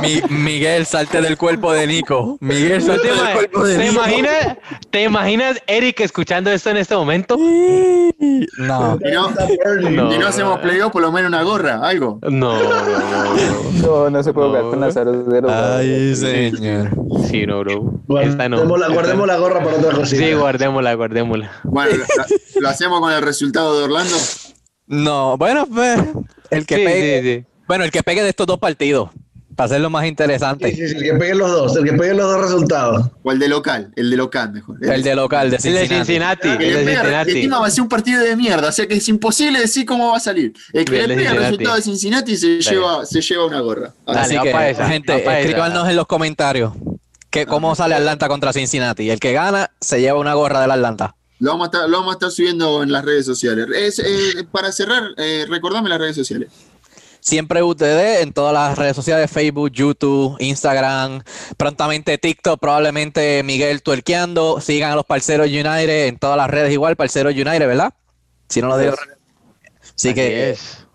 [0.03, 2.37] Mi- Miguel, salte del cuerpo de Nico.
[2.41, 3.93] Miguel, ¿Te, salte del cuerpo de te Nico.
[3.95, 4.57] imaginas,
[4.91, 7.37] ¿Te imaginas Eric escuchando esto en este momento?
[7.39, 8.99] No.
[9.05, 9.31] Y no,
[9.91, 10.13] No.
[10.15, 12.19] y no hacemos playoff, por lo menos una gorra, algo.
[12.23, 13.71] No, no, no.
[14.05, 14.71] No, no se puede jugar No.
[14.71, 15.17] con las aros
[15.49, 16.91] Ay, señor.
[17.31, 17.93] Sí, no, bro.
[18.21, 18.57] Esta no.
[18.67, 20.23] Guardemos la, guardemos la gorra para otra cosita.
[20.25, 21.51] Sí, guardémosla, guardémosla.
[21.65, 24.17] Bueno, lo, lo- lo hacemos con el resultado de Orlando.
[24.89, 26.01] No, bueno, pues,
[26.51, 27.47] el que Sí, pegue, sí, sí.
[27.67, 29.11] bueno, el que pegue de estos dos partidos,
[29.55, 30.71] para hacerlo más interesante.
[30.71, 33.11] Sí, sí, sí, el que peguen los dos, el que peguen los dos resultados.
[33.23, 34.79] O el de local, el de local mejor.
[34.83, 36.49] El de local, de El de Cincinnati.
[36.49, 36.49] Cincinnati.
[36.49, 37.31] El de Cincinnati.
[37.33, 40.13] encima va a ser un partido de mierda, o sea que es imposible decir cómo
[40.13, 40.53] va a salir.
[40.73, 41.45] El que le pega el Cincinnati.
[41.45, 43.93] resultado de Cincinnati se lleva, se lleva una gorra.
[44.07, 46.73] Dale, Así va que, esa, gente, escríbanos en los comentarios
[47.31, 49.11] que cómo sale Atlanta contra Cincinnati.
[49.11, 51.15] El que gana se lleva una gorra del Atlanta.
[51.41, 53.69] Lo vamos, a estar, lo vamos a estar subiendo en las redes sociales.
[53.75, 56.51] Es, eh, para cerrar, eh, recordame las redes sociales.
[57.21, 61.23] Siempre UTD en todas las redes sociales, Facebook, YouTube, Instagram,
[61.57, 64.61] prontamente TikTok, probablemente Miguel tuerqueando.
[64.61, 67.93] Sigan a los Parceros United en todas las redes igual, Parceros United, ¿verdad?
[68.49, 68.95] Si no lo digo.
[68.95, 70.88] Así Así que, es.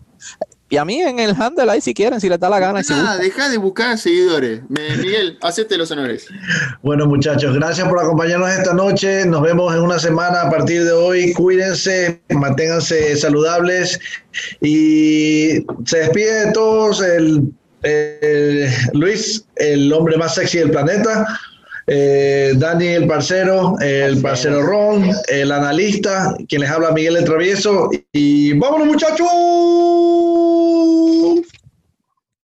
[0.70, 2.82] Y a mí en el handle ahí si quieren, si les da la gana.
[2.82, 4.62] si Nada, deja de buscar seguidores.
[4.68, 6.26] Miguel, hacete los honores.
[6.82, 9.26] Bueno, muchachos, gracias por acompañarnos esta noche.
[9.26, 11.32] Nos vemos en una semana a partir de hoy.
[11.34, 14.00] Cuídense, manténganse saludables
[14.62, 17.52] y se despide de todos el,
[17.82, 21.26] el Luis, el hombre más sexy del planeta
[21.86, 27.90] eh, Dani el parcero, el parcero Ron, el analista, quien les habla Miguel el Travieso.
[28.12, 29.28] Y vámonos muchachos.